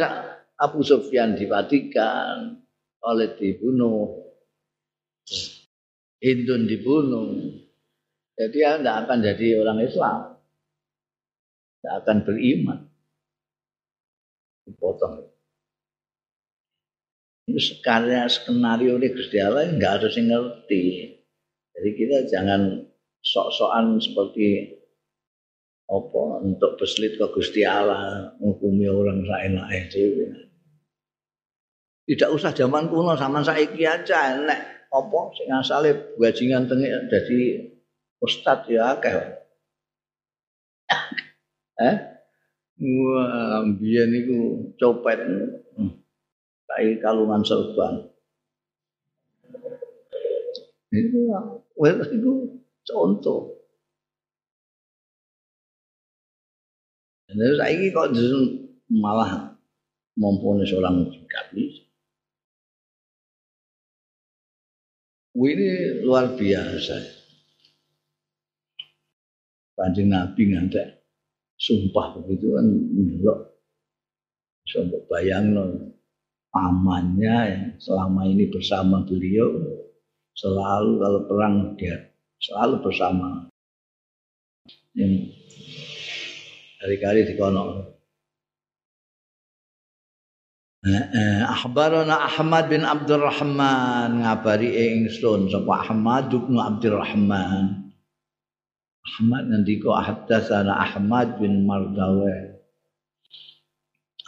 Abu 0.55 0.79
Sufyan 0.79 1.35
dipatikan, 1.35 2.63
oleh 3.03 3.35
dibunuh, 3.35 4.23
Hindun 6.23 6.71
dibunuh. 6.71 7.27
Jadi 8.39 8.55
dia 8.55 8.79
tidak 8.79 8.95
akan 9.03 9.17
jadi 9.19 9.47
orang 9.59 9.79
Islam. 9.83 10.19
Tidak 11.83 11.93
akan 11.99 12.17
beriman. 12.23 12.79
Dipotong. 14.63 15.32
Sekarang 17.43 18.31
skenario 18.31 18.95
ini 18.95 19.11
Gusti 19.11 19.35
Allah 19.35 19.67
nggak 19.67 19.93
ada 19.99 20.07
yang 20.15 20.31
ngerti. 20.31 20.83
Jadi 21.75 21.89
kita 21.99 22.17
jangan 22.31 22.87
sok-sokan 23.19 23.99
seperti 23.99 24.79
apa 25.91 26.23
untuk 26.39 26.79
beslit 26.79 27.19
ke 27.19 27.25
Gusti 27.35 27.67
Allah 27.67 28.31
menghukumi 28.39 28.87
orang 28.87 29.27
lain 29.27 29.59
dhewe. 29.91 30.27
Tidak 32.07 32.31
usah 32.31 32.55
zaman 32.55 32.87
kuno 32.87 33.15
sama 33.19 33.43
saiki 33.43 33.83
aja 33.83 34.39
enek 34.39 34.87
apa 34.91 35.19
sing 35.35 35.47
asale 35.51 36.15
bajingan 36.15 36.67
tengik 36.67 37.11
dadi 37.11 37.59
ustad 38.23 38.63
ya 38.71 38.95
akeh. 38.95 39.15
eh? 41.91 41.95
Wah, 42.83 43.63
biyen 43.79 44.11
niku 44.11 44.39
copet. 44.79 45.19
Hmm. 45.75 46.02
Kai 46.73 46.97
kalungan 46.97 47.45
serban. 47.45 48.09
Itu, 50.89 51.29
itu 52.09 52.31
contoh. 52.81 53.61
Terus 57.29 57.61
ini 57.69 57.93
kok 57.93 58.09
malah 58.89 59.53
mempunyai 60.17 60.65
seorang 60.65 61.09
bisa. 61.53 61.81
Ini 65.33 65.69
luar 66.05 66.33
biasa. 66.37 66.97
Panjang 69.73 70.09
Nabi 70.13 70.41
ngantek 70.53 71.01
sumpah 71.57 72.21
begitu 72.21 72.53
kan 72.53 72.65
ndelok 72.69 73.39
bayang 75.09 75.57
pamannya 76.53 77.37
yang 77.49 77.63
selama 77.81 78.29
ini 78.29 78.47
bersama 78.53 79.01
beliau 79.03 79.49
selalu 80.37 81.01
kalau 81.01 81.21
perang 81.25 81.55
dia 81.75 82.13
selalu 82.37 82.85
bersama 82.85 83.49
yang 84.93 85.33
Kali-kali 86.83 87.23
di 87.23 87.39
kono. 87.39 87.95
Akhbarana 91.47 92.27
Ahmad 92.27 92.67
bin 92.67 92.83
Abdurrahman 92.83 94.19
ngabari 94.19 94.67
ingsun 94.91 95.47
sapa 95.47 95.87
Ahmad 95.87 96.27
bin 96.27 96.59
Abdurrahman. 96.59 97.87
Ahmad 99.07 99.43
ngendika 99.47 99.95
haddatsana 99.95 100.75
Ahmad 100.75 101.39
bin 101.39 101.63
Mardawi. 101.63 102.52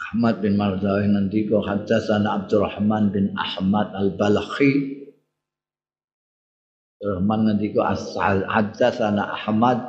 Ahmad 0.06 0.38
bin 0.38 0.54
Mardawi 0.54 1.10
ngendika 1.10 1.58
haddatsana 1.66 2.42
Abdurrahman 2.42 3.10
bin 3.10 3.34
Ahmad 3.34 3.90
Al-Balakhi. 3.90 5.02
Rahman 7.02 7.50
ngendika 7.50 7.90
haddatsana 8.46 9.34
Ahmad 9.34 9.82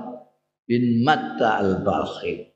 bin 0.65 1.05
Matta 1.05 1.61
Al-Balakhi. 1.61 2.49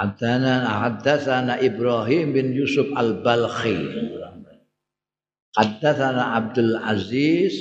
Hadana 0.00 0.64
haddatsana 0.64 1.60
Ibrahim 1.60 2.32
bin 2.32 2.56
Yusuf 2.56 2.88
Al-Balkhi. 2.96 3.76
Haddatsana 5.52 6.40
Abdul 6.40 6.80
Aziz 6.80 7.52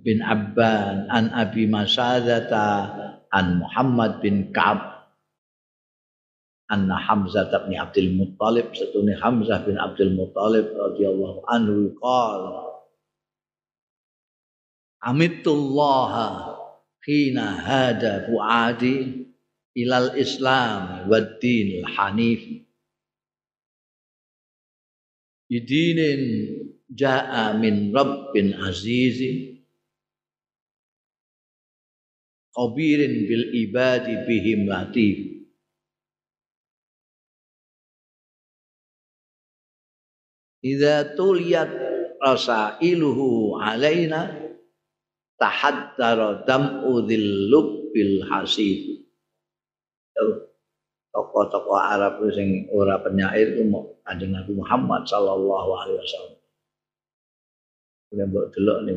bin 0.00 0.24
Abban 0.24 1.12
an 1.12 1.28
Abi 1.36 1.68
Masadata 1.68 2.88
an 3.28 3.60
Muhammad 3.60 4.24
bin 4.24 4.48
Ka'ab 4.56 4.97
anna 6.68 7.00
Hamzah 7.00 7.48
bin 7.64 7.76
Abdul 7.80 8.12
Muttalib 8.12 8.76
satune 8.76 9.16
Hamzah 9.16 9.64
bin 9.64 9.80
Abdul 9.80 10.12
Muttalib 10.12 10.68
radhiyallahu 10.72 11.44
anhu 11.48 11.96
qala 11.96 12.68
Amitullah 14.98 16.12
hina 17.06 17.54
hada 17.54 18.26
fuadi 18.26 19.30
ilal 19.78 20.10
Islam 20.18 21.06
wa 21.06 21.22
dinil 21.38 21.86
hanif. 21.86 22.42
Bidinin 25.48 26.22
jaa 26.92 27.54
min 27.56 27.94
rabbin 27.94 28.58
azizin 28.58 29.64
qabirin 32.52 33.24
bil 33.30 33.46
ibadi 33.54 34.12
bihim 34.26 34.66
latif 34.66 35.37
Idza 40.68 41.16
tuliyat 41.16 41.72
rasailuhu 42.20 43.56
alaina 43.56 44.28
tahaddara 45.40 46.44
dam'u 46.44 47.08
dhil 47.08 47.48
lubbil 47.48 48.26
hasib 48.28 48.98
tokoh-tokoh 51.18 51.78
Arab 51.78 52.22
sing 52.30 52.70
ora 52.70 53.00
penyair 53.02 53.58
itu 53.58 53.66
Kanjeng 54.06 54.32
Nabi 54.32 54.52
Muhammad 54.54 55.02
sallallahu 55.04 55.70
alaihi 55.74 56.00
wasallam. 56.00 56.38
Kita 58.08 58.24
mbok 58.24 58.46
delok 58.56 58.78
nih 58.88 58.94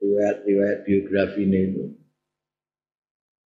riwayat-riwayat 0.00 0.78
biografi 0.86 1.44
itu. 1.44 1.92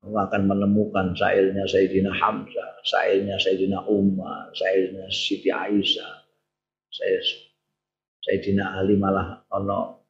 Kamu 0.03 0.19
akan 0.19 0.43
menemukan 0.51 1.15
syairnya 1.15 1.63
Sayyidina 1.67 2.11
Hamzah, 2.11 2.83
syairnya 2.83 3.39
Sayyidina 3.39 3.87
Umar, 3.87 4.51
syairnya 4.51 5.07
Siti 5.11 5.47
Aisyah, 5.47 6.22
saya 6.93 7.19
Sayyidina 8.23 8.77
Ali 8.79 9.01
malah 9.01 9.43
ono 9.51 10.05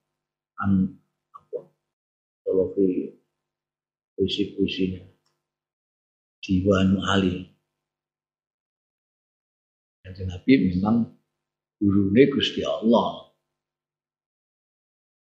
an 0.60 0.90
apa 1.32 1.58
puisi-puisinya 4.18 5.12
Diwanu 6.42 6.98
Ali. 7.06 7.46
Kanjeng 10.02 10.26
Nabi 10.26 10.74
memang 10.74 11.06
gurune 11.78 12.22
Gusti 12.34 12.66
Allah. 12.66 13.30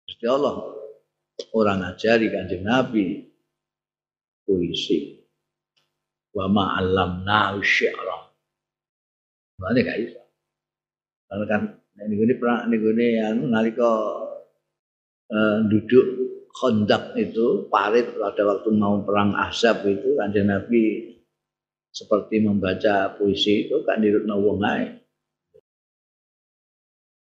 Gusti 0.09 0.25
Allah 0.25 0.57
orang 1.53 1.85
ngajari 1.85 2.33
Kanjeng 2.33 2.65
Nabi 2.65 3.29
puisi. 4.49 5.21
Wa 6.33 6.49
ma'allamna 6.49 7.61
syi'ra. 7.61 8.19
Mana 9.61 9.85
gak 9.85 10.01
bisa. 10.01 10.22
Karena 11.33 11.49
kan 11.49 11.63
ini 12.05 12.13
gini 12.13 12.33
pernah 12.37 12.69
ini 12.69 12.77
gini 12.77 13.07
yang 13.17 13.37
nalika 13.49 13.93
uh, 15.33 15.59
duduk 15.65 16.07
kondak 16.53 17.17
itu 17.17 17.73
parit 17.73 18.13
pada 18.13 18.45
waktu 18.45 18.69
mau 18.77 19.01
perang 19.01 19.33
Ahzab 19.33 19.81
itu 19.89 20.13
kanjeng 20.21 20.53
Nabi 20.53 21.17
seperti 21.89 22.45
membaca 22.45 23.17
puisi 23.17 23.65
itu 23.65 23.81
kan 23.89 24.05
dirut 24.05 24.29
wong 24.29 24.61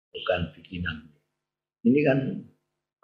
bukan 0.10 0.42
bikinan. 0.58 0.98
Ini 1.86 2.00
kan 2.02 2.20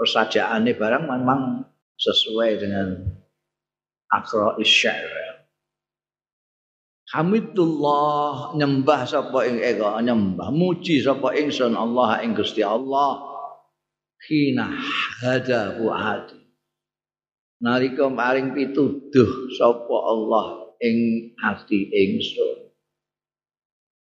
persajaannya 0.01 0.73
barang 0.73 1.05
memang 1.05 1.61
sesuai 1.97 2.51
dengan 2.57 3.05
akro 4.09 4.57
isyair 4.57 5.26
Hamidullah 7.07 8.51
nyembah 8.59 9.07
sapa 9.07 9.47
ing 9.47 9.63
ego 9.63 9.87
nyembah 9.95 10.51
muji 10.51 10.99
sapa 10.99 11.31
ingsun 11.39 11.71
Allah 11.71 12.19
ing 12.19 12.35
Gusti 12.35 12.59
Allah. 12.59 13.23
Khina 14.17 14.67
hada 15.23 15.77
fuadi 15.79 16.35
nalika 17.63 18.11
paring 18.11 18.51
pituduh 18.51 19.47
sapa 19.55 19.95
Allah 20.03 20.75
ing 20.83 21.31
ati 21.39 21.95
ingsun. 21.95 22.75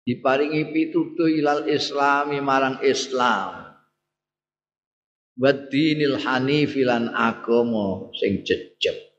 Diparingi 0.03 0.69
pituduh 0.69 1.31
ilal 1.31 1.65
islami 1.65 2.43
marang 2.43 2.83
Islam. 2.83 3.73
Wadinil 5.33 6.21
hanifilan 6.21 7.09
agama 7.09 8.13
sing 8.21 8.45
jejeg 8.45 9.12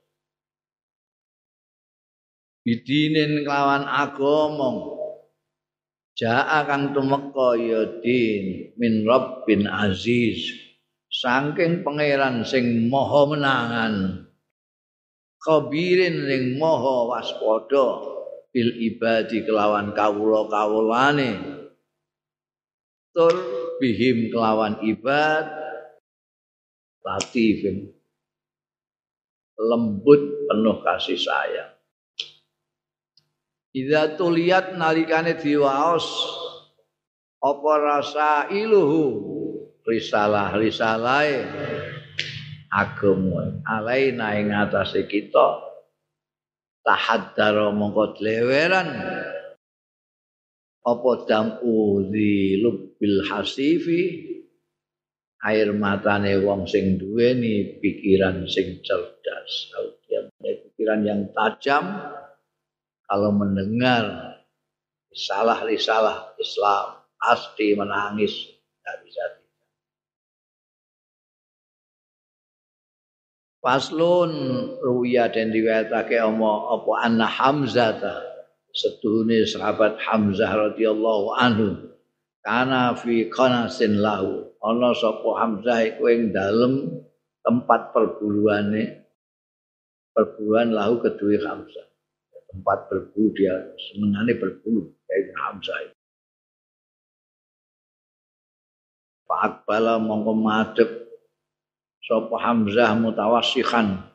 bidinin 2.65 3.45
kelawan 3.45 3.85
agama 3.85 4.95
Ja'a 6.15 6.63
kang 6.63 6.95
tumeka 6.95 7.59
ya 7.59 7.99
din 7.99 8.71
min 8.79 9.03
Rabbin 9.03 9.67
aziz. 9.67 10.47
Saking 11.11 11.83
pangeran 11.83 12.47
sing 12.47 12.87
maha 12.87 13.35
menangan. 13.35 13.95
Kabirin 15.43 16.23
sing 16.31 16.43
maha 16.63 17.11
waspada 17.11 17.87
bil 18.55 18.71
ibadi 18.79 19.43
kelawan 19.43 19.91
kawula-kawulane. 19.91 21.35
Tur 23.11 23.35
bihim 23.83 24.31
kelawan 24.31 24.79
ibad 24.87 25.51
latifin 27.03 27.91
lembut 29.59 30.23
penuh 30.51 30.79
kasih 30.83 31.19
sayang 31.19 31.74
Idza 33.75 34.15
tuliyat 34.15 34.79
nalikane 34.79 35.35
diwaos 35.35 36.07
apa 37.43 37.73
rasa 37.83 38.47
iluhu? 38.55 39.03
Risalah-risalah 39.83 41.27
agama 42.71 43.59
alaina 43.67 44.39
ing 44.39 44.55
atase 44.55 45.11
kita. 45.11 45.75
Tahaddara 46.87 47.75
mongko 47.75 48.15
leweran 48.23 48.89
apa 50.87 51.11
damu 51.27 52.07
di 52.15 52.63
lubil 52.63 53.27
hasifi? 53.27 54.31
Air 55.45 55.75
matane 55.77 56.39
wong 56.41 56.71
sing 56.71 56.95
duweni 56.97 57.83
pikiran 57.83 58.47
sing 58.47 58.81
cerdas. 58.87 59.75
Pikiran 60.41 61.03
yang 61.03 61.23
tajam 61.35 62.01
kalau 63.05 63.31
mendengar 63.37 64.35
risalah-risalah 65.13 66.35
Islam 66.41 67.05
pasti 67.21 67.77
menangis. 67.77 68.35
Tidak 68.53 68.97
bisa 69.07 69.25
Faslun 73.65 74.33
ruya 74.85 75.33
dan 75.33 75.49
riwayatake 75.49 76.21
omo 76.21 76.69
apa 76.77 76.93
anna 77.01 77.25
Hamzah 77.25 77.97
setuhune 78.77 79.49
sahabat 79.49 79.97
Hamzah 80.05 80.53
radhiyallahu 80.53 81.33
anhu. 81.33 81.97
Kana 82.45 82.93
fi 82.93 83.33
qanasin 83.33 84.05
lahu. 84.05 84.53
Ana 84.61 84.93
sapa 84.93 85.41
Hamzah 85.41 85.81
iku 85.97 86.13
ing 86.13 86.37
dalem 86.37 86.93
tempat 87.41 87.97
perburuane 87.97 89.09
perburuan 90.13 90.69
lahu 90.77 91.01
kedue 91.01 91.41
Hamzah 91.41 91.94
tempat 92.55 92.87
berburu 92.87 93.35
dia 93.35 93.75
senengane 93.75 94.39
berburu 94.39 94.95
kayak 95.11 95.35
Hamzah 95.35 95.91
Pak 99.27 99.41
Akbala 99.43 99.99
mongko 99.99 100.33
madhep 100.39 100.91
sapa 102.07 102.37
Hamzah 102.39 102.95
mutawassihan 102.95 104.07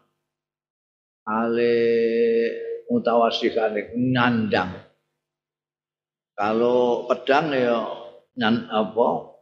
ale 1.28 1.76
mutawassihan 2.88 3.76
nandang 4.00 4.88
Kalau 6.40 7.04
pedang 7.04 7.52
ya 7.52 7.84
nyan 8.40 8.72
apa? 8.72 9.36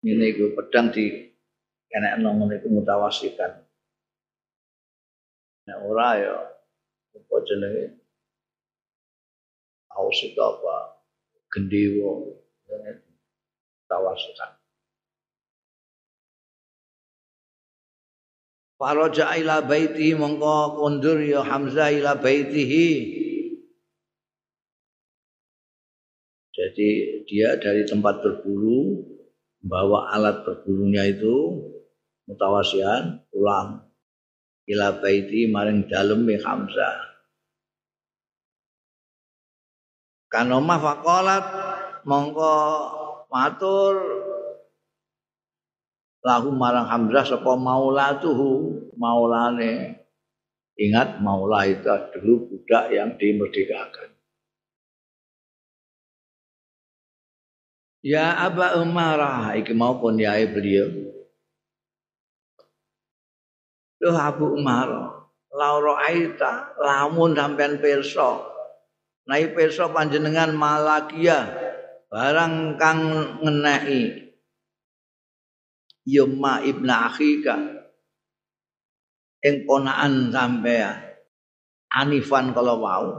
Ini 0.00 0.24
itu 0.32 0.56
pedang 0.56 0.88
di 0.88 1.12
enek 1.92 2.24
nongon 2.24 2.56
itu 2.56 2.72
mutawasikan. 2.72 3.60
Nek 5.68 5.78
ora 5.84 6.08
ya 6.16 6.55
apa 7.16 7.36
jenenge? 7.48 7.86
Aus 9.96 10.20
itu 10.20 10.36
apa? 10.36 11.00
Gendewo. 11.48 12.36
Tawasikan. 13.86 14.60
Faraja 18.76 19.32
ila 19.40 19.64
baiti 19.64 20.12
mongko 20.12 20.76
kundur 20.76 21.16
ya 21.24 21.40
Hamzah 21.40 21.88
ila 21.96 22.20
baitihi. 22.20 22.88
Jadi 26.52 26.88
dia 27.24 27.56
dari 27.56 27.88
tempat 27.88 28.20
berburu 28.20 29.00
bawa 29.64 30.12
alat 30.12 30.44
berbulunya 30.44 31.08
itu 31.08 31.36
mutawasian 32.28 33.24
pulang 33.32 33.85
ila 34.66 34.98
baiti 34.98 35.46
maring 35.46 35.86
dalem 35.86 36.26
Hamzah. 36.26 36.96
Kanoma 40.26 40.76
fakolat 40.82 41.46
mongko 42.02 42.54
matur. 43.30 43.96
Lahu 46.26 46.50
marang 46.50 46.90
Hamzah 46.90 47.22
sapa 47.22 47.54
maulatuhu 47.54 48.50
maulane. 48.98 50.02
Ingat 50.76 51.22
maula 51.22 51.64
itu 51.64 51.86
dulu 52.18 52.50
budak 52.50 52.90
yang 52.90 53.14
dimerdekakan. 53.16 54.12
Ya 58.02 58.38
Aba 58.38 58.78
Umarah 58.78 59.54
iki 59.58 59.74
mau 59.74 59.98
kunyai 59.98 60.46
beliau 60.50 61.15
Loh 64.06 64.14
Abu 64.14 64.54
Umar. 64.54 65.18
Lauro 65.50 65.98
Aita 65.98 66.78
lamun 66.78 67.34
sampean 67.34 67.82
perso 67.82 68.54
Nai 69.26 69.50
perso 69.50 69.90
panjenengan 69.90 70.54
malakia. 70.54 71.50
Barang 72.06 72.78
kang 72.78 73.02
ngenai 73.42 74.30
Yuma 76.06 76.62
ibn 76.62 76.86
akhika. 76.86 77.58
Ing 79.42 79.66
ponaan 79.66 80.30
sampean. 80.30 81.02
Anifan 81.90 82.54
kalau 82.54 82.78
mau 82.78 83.10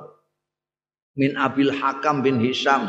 min 1.20 1.36
Abil 1.36 1.76
Hakam 1.76 2.24
bin 2.24 2.40
Hisam. 2.40 2.88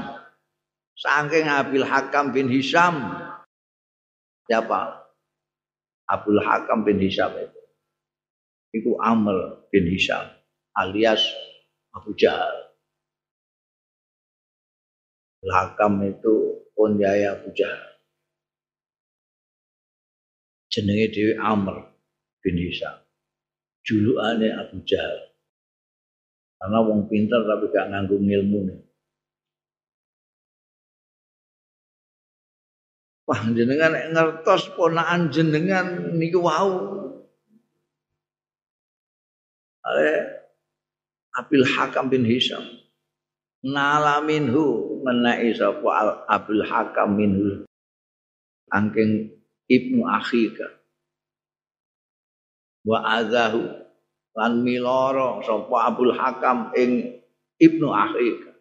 Saking 0.94 1.50
Abil 1.50 1.82
Hakam 1.82 2.30
bin 2.30 2.46
Hisam. 2.46 2.94
Siapa? 4.46 5.02
Abdul 6.06 6.40
Hakam 6.40 6.86
bin 6.86 7.02
Hisam 7.02 7.34
itu 7.36 7.57
itu 8.74 8.96
Amr 9.00 9.68
bin 9.72 9.88
Hisam 9.88 10.28
alias 10.76 11.24
Abu 11.94 12.12
Jahal 12.16 12.68
Hakam 15.48 16.02
itu 16.04 16.66
ponjaya 16.76 17.38
Abu 17.40 17.54
Jahal 17.56 17.88
jenenge 20.78 21.10
dhewe 21.10 21.34
Amr 21.40 21.76
bin 22.44 22.56
Hisam. 22.60 23.02
Julukane 23.82 24.52
Abu 24.52 24.84
Jahal. 24.84 25.32
Karena 26.58 26.78
wong 26.84 27.06
pinter 27.08 27.40
tapi 27.46 27.70
gak 27.70 27.88
nganggo 27.88 28.18
ilmu 28.18 28.58
nih. 28.66 28.80
Wah 33.28 33.44
jenengan 33.52 33.92
ngertos 34.12 34.72
ponaan 34.74 35.28
jenengan 35.30 36.16
niku 36.16 36.40
wau. 36.42 36.97
Ale 39.88 40.08
Abil 41.32 41.64
Hakam 41.64 42.12
bin 42.12 42.28
Hisam. 42.28 42.60
Nala 43.64 44.20
minhu 44.20 45.00
menai 45.00 45.56
sapa 45.56 46.28
Abil 46.28 46.62
Hakam 46.62 47.16
minhu. 47.16 47.64
Angking 48.68 49.38
ibnu 49.68 50.04
akhika 50.04 50.78
wa 52.88 53.04
azahu 53.04 53.68
lan 54.32 54.64
miloro 54.64 55.44
sapa 55.44 55.92
Abdul 55.92 56.16
Hakam 56.16 56.72
ing 56.72 57.20
ibnu 57.60 57.92
akhika 57.92 58.56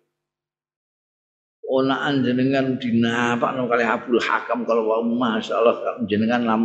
onaan 1.68 2.28
jenengan 2.28 2.76
dinapakno 2.76 3.72
kali 3.72 3.88
Abdul 3.88 4.20
Hakam 4.20 4.68
kalau 4.68 4.84
wa 4.84 5.00
masyaallah 5.04 6.04
jenengan 6.12 6.44
lam 6.44 6.62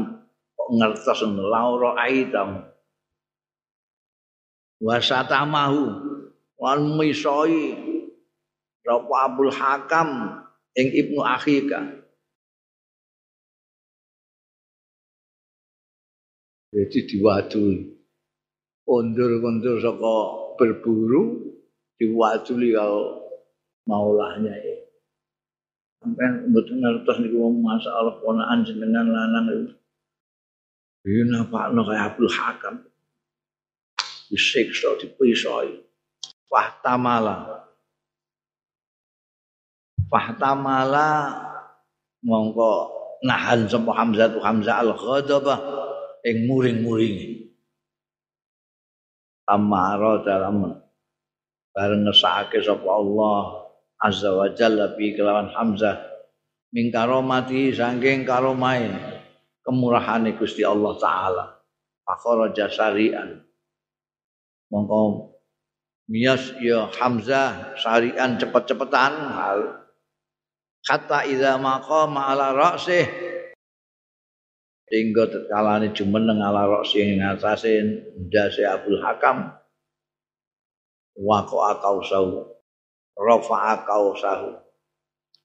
kok 0.59 0.69
ngertos 0.75 1.23
lauro 1.39 1.95
aitam 1.95 2.67
wa 4.83 4.99
satamahu 4.99 5.87
lan 6.59 6.99
misoi 6.99 7.79
sapa 8.83 9.15
Abdul 9.31 9.55
Hakam 9.55 10.11
ing 10.75 10.87
ibnu 10.91 11.23
akhika 11.23 12.03
Jadi 16.73 17.05
diwaduli. 17.05 17.85
Undur-undur 18.89 19.77
saka 19.79 20.17
berburu 20.57 21.53
diwaduli 22.01 22.73
kalau 22.73 23.29
maulahnya 23.85 24.57
ya. 24.57 24.77
Sampai 26.01 26.49
mboten 26.49 26.81
ngertos 26.81 27.23
niku 27.23 27.47
masalah 27.61 28.17
ponaan 28.25 28.65
jenengan 28.65 29.05
lanang 29.05 29.47
itu. 29.53 29.77
Ini 31.07 31.31
napakno 31.31 31.85
kaya 31.85 32.11
Abdul 32.11 32.33
Hakam. 32.33 32.92
Disiksa, 34.33 34.97
dipisoi. 34.97 35.77
Fahtamala. 36.49 37.69
Fahtamala 40.09 41.09
mongko 42.25 42.73
nahan 43.29 43.69
sapa 43.69 43.93
Hamzah 43.93 44.33
tu 44.33 44.41
Hamzah 44.41 44.81
al-Ghadabah 44.81 45.59
ing 46.25 46.49
muring-muringi. 46.49 47.53
Amara 49.53 50.25
dalam 50.25 50.81
bareng 51.77 52.09
ngesake 52.09 52.65
sapa 52.65 52.89
Allah 52.89 53.69
azza 54.01 54.33
wa 54.33 54.49
jalla 54.57 54.97
bi 54.97 55.13
kelawan 55.13 55.53
Hamzah 55.53 56.01
min 56.73 56.89
karomati 56.89 57.69
saking 57.69 58.25
karomai 58.25 58.89
kemurahane 59.61 60.41
Gusti 60.41 60.65
Allah 60.65 60.97
taala. 60.97 61.45
Fakharaja 62.03 62.67
syari'an. 62.73 63.52
Mongko 64.73 65.29
mias 66.09 66.57
ya 66.65 66.89
Hamzah 66.89 67.77
syari'an 67.77 68.41
cepet-cepetan. 68.41 69.13
Hal. 69.37 69.61
Kata 70.81 71.29
idza 71.29 71.61
maqama 71.61 72.33
ala 72.33 72.57
ra'sih. 72.57 73.05
Sehingga 74.89 75.29
tetkalane 75.29 75.93
jumeneng 75.93 76.41
ala 76.41 76.69
roksi 76.69 77.01
ing 77.05 77.21
ngatasi 77.21 77.73
ndase 78.29 78.65
Abdul 78.65 79.01
Hakam. 79.05 79.53
Waqa'a 81.17 81.77
qausahu 81.81 82.53
rafa'a 83.17 83.85
qausahu 83.85 84.49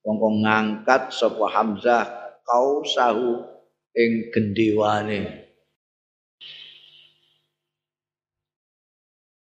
wong 0.08 0.48
ngangkat 0.48 1.12
sapa 1.12 1.52
Hamzah 1.52 2.08
qausahu 2.48 3.44
ing 3.92 4.32
gendewane 4.32 5.47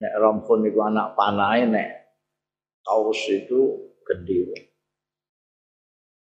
nek 0.02 0.14
rompun 0.20 0.66
niku 0.66 0.84
anak 0.84 1.16
panahe 1.16 1.68
nek 1.68 1.90
kaus 2.84 3.32
itu 3.32 3.92
gendewa 4.04 4.58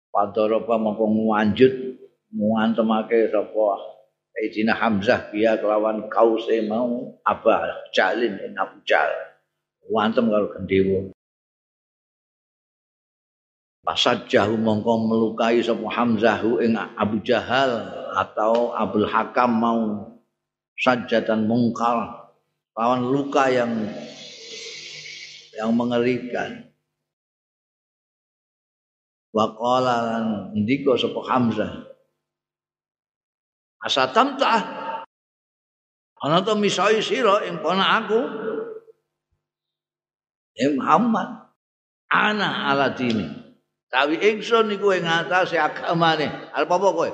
Padoroba 0.10 0.76
mongko 0.82 1.06
nganjut 1.06 1.74
muantemake 2.34 3.30
sapa 3.30 3.68
Sayyidina 4.34 4.74
Hamzah 4.74 5.30
biya 5.30 5.62
kelawan 5.62 6.10
kause 6.10 6.66
mau 6.66 7.22
Abah 7.22 7.94
Jalin 7.94 8.36
Abu 8.58 8.82
Jal. 8.86 9.10
Wantem 9.90 10.30
karo 10.30 10.50
gendewa. 10.54 11.14
Pasat 13.86 14.30
jahu 14.30 14.58
mongko 14.58 15.08
melukai 15.08 15.62
sapa 15.62 15.86
Hamzahu 15.88 16.62
ing 16.66 16.74
Abu 16.78 17.22
Jahal 17.22 17.70
atau 18.18 18.74
Abdul 18.74 19.06
Hakam 19.06 19.52
mau 19.62 19.82
sajatan 20.74 21.46
mungkal 21.46 22.19
lawan 22.80 23.04
luka 23.12 23.52
yang 23.52 23.76
yang 25.60 25.76
mengerikan. 25.76 26.72
Waqala 29.36 29.96
lan 30.08 30.26
ndika 30.56 30.96
sapa 30.96 31.20
Hamzah 31.28 31.72
Asatam 33.84 34.40
ta. 34.40 34.56
Ana 36.24 36.42
to 36.42 36.56
misai 36.56 37.04
sira 37.04 37.44
ing 37.46 37.60
aku. 37.60 38.22
Ya 40.56 40.72
Muhammad. 40.74 41.50
ana 42.10 42.74
ala 42.74 42.98
dini 42.98 43.30
tapi 43.90 44.18
ingsun 44.18 44.66
niku 44.70 44.98
ing 44.98 45.06
atase 45.06 45.62
agamane 45.62 46.50
apa 46.50 46.74
apa 46.74 46.90
kowe 46.90 47.10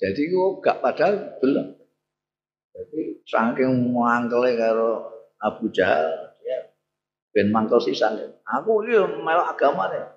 jadi 0.00 0.22
ku 0.32 0.58
gak 0.64 0.80
padahal 0.80 1.38
belum 1.44 1.83
saking 3.24 3.92
mangkele 3.92 4.56
karo 4.56 4.90
Abu 5.40 5.68
Jahal 5.72 6.36
ya. 6.44 6.58
Ben 7.34 7.50
mangkel 7.50 7.80
sisan. 7.82 8.20
Aku 8.44 8.84
iki 8.84 9.00
melok 9.20 9.56
agamane 9.56 10.14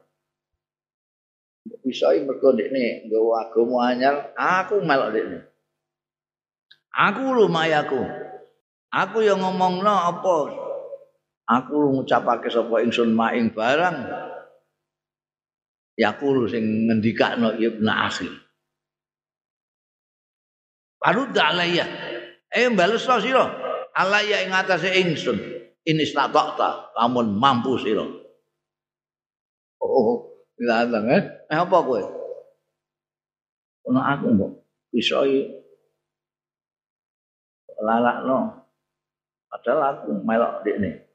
bisa 1.84 2.16
mergo 2.24 2.56
ndekne 2.56 3.08
nggawa 3.08 3.48
agama 3.48 3.92
anyar 3.92 4.16
aku 4.36 4.80
melok 4.84 5.12
ndekne. 5.12 5.40
Aku 6.98 7.24
lumayaku 7.36 8.02
aku. 8.92 9.18
Yang 9.22 9.40
ngomongno 9.44 9.94
apa? 9.94 10.38
Aku 11.48 11.96
ngucapake 11.96 12.52
sapa 12.52 12.84
ingsun 12.84 13.16
maing 13.16 13.56
barang? 13.56 13.98
Ya 15.96 16.14
aku 16.14 16.46
sing 16.52 16.92
ngendikakno 16.92 17.56
ibnu 17.56 17.88
akhi 17.90 18.28
Lalu 20.98 21.24
dalaya, 21.32 21.86
eh 22.58 22.74
bales 22.74 23.06
sira, 23.06 23.46
alaya 23.94 24.42
ing 24.42 24.50
atase 24.50 24.90
ingsun, 24.98 25.38
ini 25.86 26.04
tak 26.10 26.34
lamun 26.98 27.38
mampu 27.38 27.78
sira. 27.78 28.02
Oh, 29.78 30.34
latang 30.58 31.06
eh, 31.14 31.22
eh 31.54 31.58
apa 31.58 31.78
kowe? 31.86 32.02
Ono 33.88 34.00
aku 34.02 34.26
mbok 34.34 34.52
bisa 34.90 35.22
lalakno. 37.78 38.68
Padahal 39.48 39.82
aku 39.96 40.10
melok 40.28 40.66
dekne. 40.68 41.08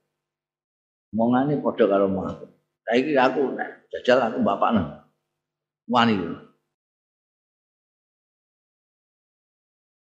Omongane 1.13 1.61
padha 1.61 1.85
karo 1.85 2.09
aku. 2.09 2.47
Saiki 2.89 3.13
aku 3.13 3.53
nek 3.53 3.93
jajal 3.93 4.25
aku 4.25 4.41
bapakno. 4.41 5.05
Wani. 5.91 6.17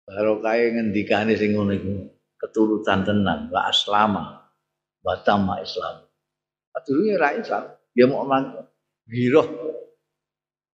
Baru 0.06 0.38
kaya 0.38 0.70
ngendikane 0.70 1.34
sing 1.34 1.58
ngono 1.58 1.74
iku 1.74 1.92
keturutan 2.38 3.02
tenan 3.02 3.50
wa 3.50 3.66
aslama 3.66 4.46
wa 5.02 5.14
tamma 5.26 5.58
Islam. 5.58 6.06
Adune 6.78 7.18
ra 7.18 7.34
Islam, 7.34 7.74
dia 7.90 8.06
mau 8.06 8.22
orang 8.22 8.62
giroh 9.10 9.48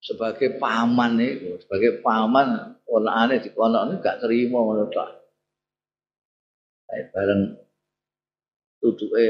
sebagai 0.02 0.60
paman 0.60 1.16
itu, 1.16 1.56
sebagai 1.64 2.04
paman 2.04 2.76
kono 2.84 3.08
ini 3.08 3.94
gak 4.04 4.20
terima 4.20 4.58
ngono 4.60 4.84
tok. 4.92 5.10
Kayak 6.92 7.06
bareng 7.16 7.42
tutuke 8.84 9.26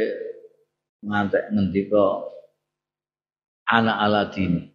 ngantek 1.07 1.45
ngendika 1.55 2.27
anak 3.71 3.97
aladini 4.03 4.73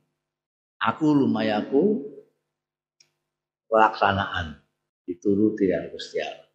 aku 0.80 1.18
lumayaku 1.18 2.04
pelaksanaan 3.68 4.62
dituruti 5.08 5.72
yang 5.72 5.88
Gusti 5.96 6.20
Allah 6.20 6.48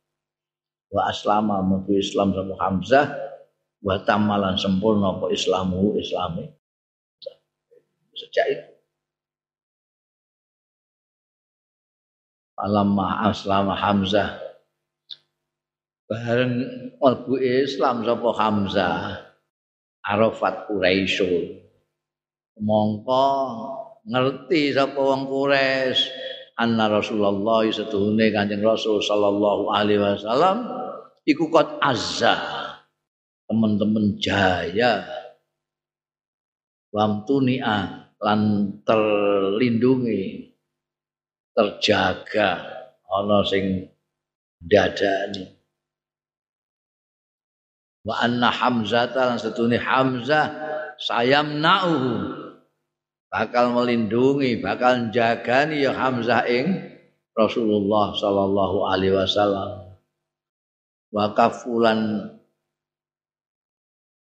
wa 0.92 1.08
aslama 1.08 1.64
mutu 1.64 1.96
Islam 1.96 2.36
sama 2.36 2.54
Hamzah 2.60 3.08
wa 3.80 3.96
tamalan 4.04 4.60
sempurna 4.60 5.16
apa 5.16 5.32
Islamu 5.32 5.96
Islami. 5.96 6.46
Sejak 8.12 8.46
itu. 8.52 8.72
Alamah 12.60 13.32
aslama 13.32 13.72
Hamzah. 13.72 14.36
Bareng 16.06 16.60
mlebu 17.00 17.40
Islam 17.40 18.04
sapa 18.04 18.30
Hamzah. 18.36 18.96
Arafat 20.04 20.68
Quraisyun. 20.68 21.56
Mongko 22.60 23.26
ngerti 24.04 24.76
sapa 24.76 24.98
wong 25.00 25.24
Quraisy 25.24 26.21
anna 26.62 26.86
Rasulullah 26.86 27.66
setuhune 27.66 28.30
Kanjeng 28.30 28.62
Rasul 28.62 29.02
sallallahu 29.02 29.74
alaihi 29.74 29.98
wasallam 29.98 30.62
iku 31.26 31.50
kot 31.50 31.82
azza 31.82 32.38
teman-teman 33.50 34.16
jaya. 34.22 35.02
Wamtunia 36.92 38.04
lan 38.20 38.40
terlindungi 38.84 40.52
terjaga 41.56 42.62
ana 43.08 43.40
sing 43.48 43.88
dadani 44.60 45.44
wa 48.04 48.14
anna 48.20 48.52
hamzah 48.52 49.08
lan 49.14 49.38
setune 49.40 49.80
hamzah 49.80 50.48
sayamna'uhu 51.00 52.31
bakal 53.32 53.72
melindungi 53.72 54.60
bakal 54.60 55.08
jagani 55.08 55.88
ya 55.88 55.96
hamzah 55.96 56.44
ing 56.44 56.92
Rasulullah 57.32 58.12
sallallahu 58.12 58.84
alaihi 58.92 59.16
wasallam 59.16 59.96
wa 61.08 61.32
kafulan 61.32 62.28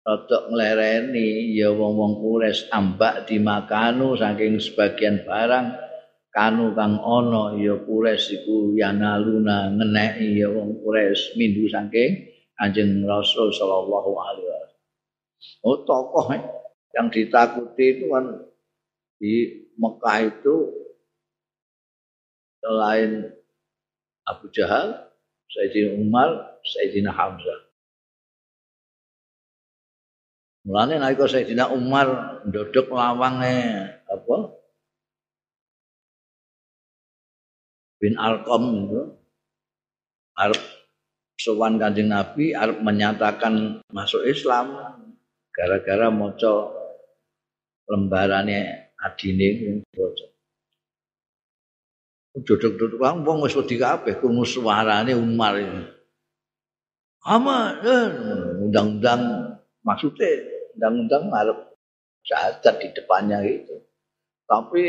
rodok 0.07 0.55
nglereni 0.55 1.51
ya 1.51 1.75
wong-wong 1.75 2.23
kures 2.23 2.71
ambak 2.71 3.27
dimakanu 3.27 4.15
saking 4.15 4.63
sebagian 4.63 5.27
barang 5.27 5.75
kanu 6.31 6.71
kang 6.79 7.03
ana 7.03 7.59
ya 7.59 7.75
kures 7.83 8.31
iku 8.31 8.79
yanaluna 8.79 9.75
ngeneki 9.75 10.47
ya 10.47 10.47
wong 10.47 10.79
kures 10.79 11.35
mindu 11.35 11.67
saking 11.67 12.31
Kanjeng 12.63 13.03
Rasul 13.03 13.51
sallallahu 13.51 14.11
alaihi 14.23 14.47
wasallam. 14.47 14.71
Oh 15.67 15.79
tokoh 15.83 16.31
yang 16.95 17.11
ditakuti 17.11 17.99
itu 17.99 18.07
kan 18.07 18.52
di 19.23 19.63
Mekah 19.79 20.19
itu 20.27 20.55
selain 22.59 23.31
Abu 24.27 24.51
Jahal, 24.51 25.15
Sayyidina 25.47 25.95
Umar, 25.95 26.59
Sayyidina 26.67 27.15
Hamzah. 27.15 27.71
Mulane 30.67 30.99
nalika 30.99 31.31
Sayyidina 31.31 31.71
Umar 31.71 32.43
ndodok 32.51 32.91
lawange 32.91 33.59
apa? 34.11 34.37
Bin 38.03 38.19
Alqam 38.19 38.91
itu 38.91 39.03
arep 40.35 40.63
sowan 41.39 41.79
Kanjeng 41.79 42.11
Nabi 42.11 42.59
arep 42.59 42.83
menyatakan 42.83 43.87
masuk 43.95 44.27
Islam 44.27 44.75
gara-gara 45.55 46.11
maca 46.11 46.83
lembarane 47.87 48.91
adine 49.03 49.83
maca. 49.93 50.27
Duduk-duduk 52.33 52.97
wong 52.97 53.29
wong 53.29 53.39
wis 53.45 53.53
wedi 53.53 53.77
kabeh 53.77 54.17
krungu 54.17 54.49
suarane 54.49 55.13
Umar 55.13 55.61
ini. 55.61 55.85
Ama 57.29 57.79
eh, 57.85 58.09
undang-undang 58.67 59.23
maksudnya 59.85 60.43
undang-undang 60.75 61.29
arep 61.29 61.59
syahadat 62.25 62.75
di 62.81 62.89
depannya 62.97 63.45
itu. 63.45 63.77
Tapi 64.49 64.85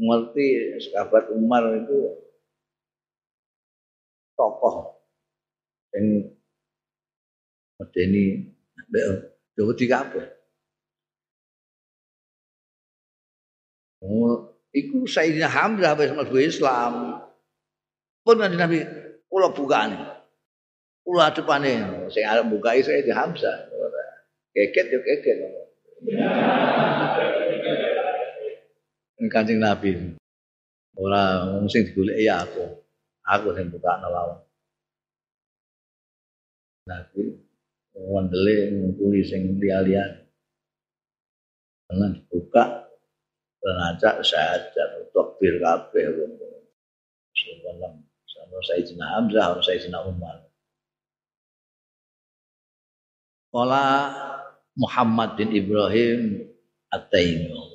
ngerti 0.00 0.46
sahabat 0.88 1.28
Umar 1.36 1.68
itu 1.76 2.16
tokoh 4.40 5.04
yang 5.92 6.32
medeni 7.76 8.56
Jawa 9.54 9.72
di 9.76 9.86
kabeh. 9.86 10.39
Iku 14.70 15.04
Sayyidina 15.04 15.48
Hamzah 15.48 15.92
wis 15.96 16.12
mlebu 16.12 16.36
Islam. 16.40 16.92
Pun 18.24 18.36
nanti 18.40 18.56
Nabi 18.56 18.84
kula 19.28 19.52
bukane. 19.52 19.98
Kula 21.04 21.32
adepane 21.32 22.06
sing 22.12 22.24
arep 22.24 22.48
bukai 22.48 22.80
Sayyidina 22.80 23.16
Hamzah. 23.16 23.68
Keket 24.56 24.86
yo 24.90 25.00
keket. 25.04 25.36
Kanjeng 29.30 29.60
Nabi. 29.60 30.16
Ora 30.98 31.46
wong 31.48 31.68
sing 31.70 31.86
digoleki 31.86 32.26
ya 32.26 32.42
aku. 32.44 32.82
Aku 33.24 33.54
sing 33.54 33.70
buka 33.70 34.00
lawan. 34.00 34.42
Nabi 36.88 37.38
wandele 37.94 38.74
ngukuli 38.74 39.22
sing 39.22 39.60
liya-liya. 39.60 40.24
Karena 41.86 42.06
dibuka 42.16 42.89
dan 43.60 43.76
ajak 43.92 44.24
syahadat 44.24 44.90
takbir 45.12 45.60
kabeh 45.60 46.06
wong. 46.16 46.32
Sallallahu 47.30 48.02
sama 48.26 48.58
Sayyidina 48.66 49.04
Hamzah 49.16 49.44
sama 49.54 49.62
Sayyidina 49.62 49.98
Umar. 50.04 50.36
Kala 53.50 53.86
Muhammad 54.78 55.34
bin 55.34 55.50
Ibrahim 55.50 56.46
At-Taimi 56.90 57.69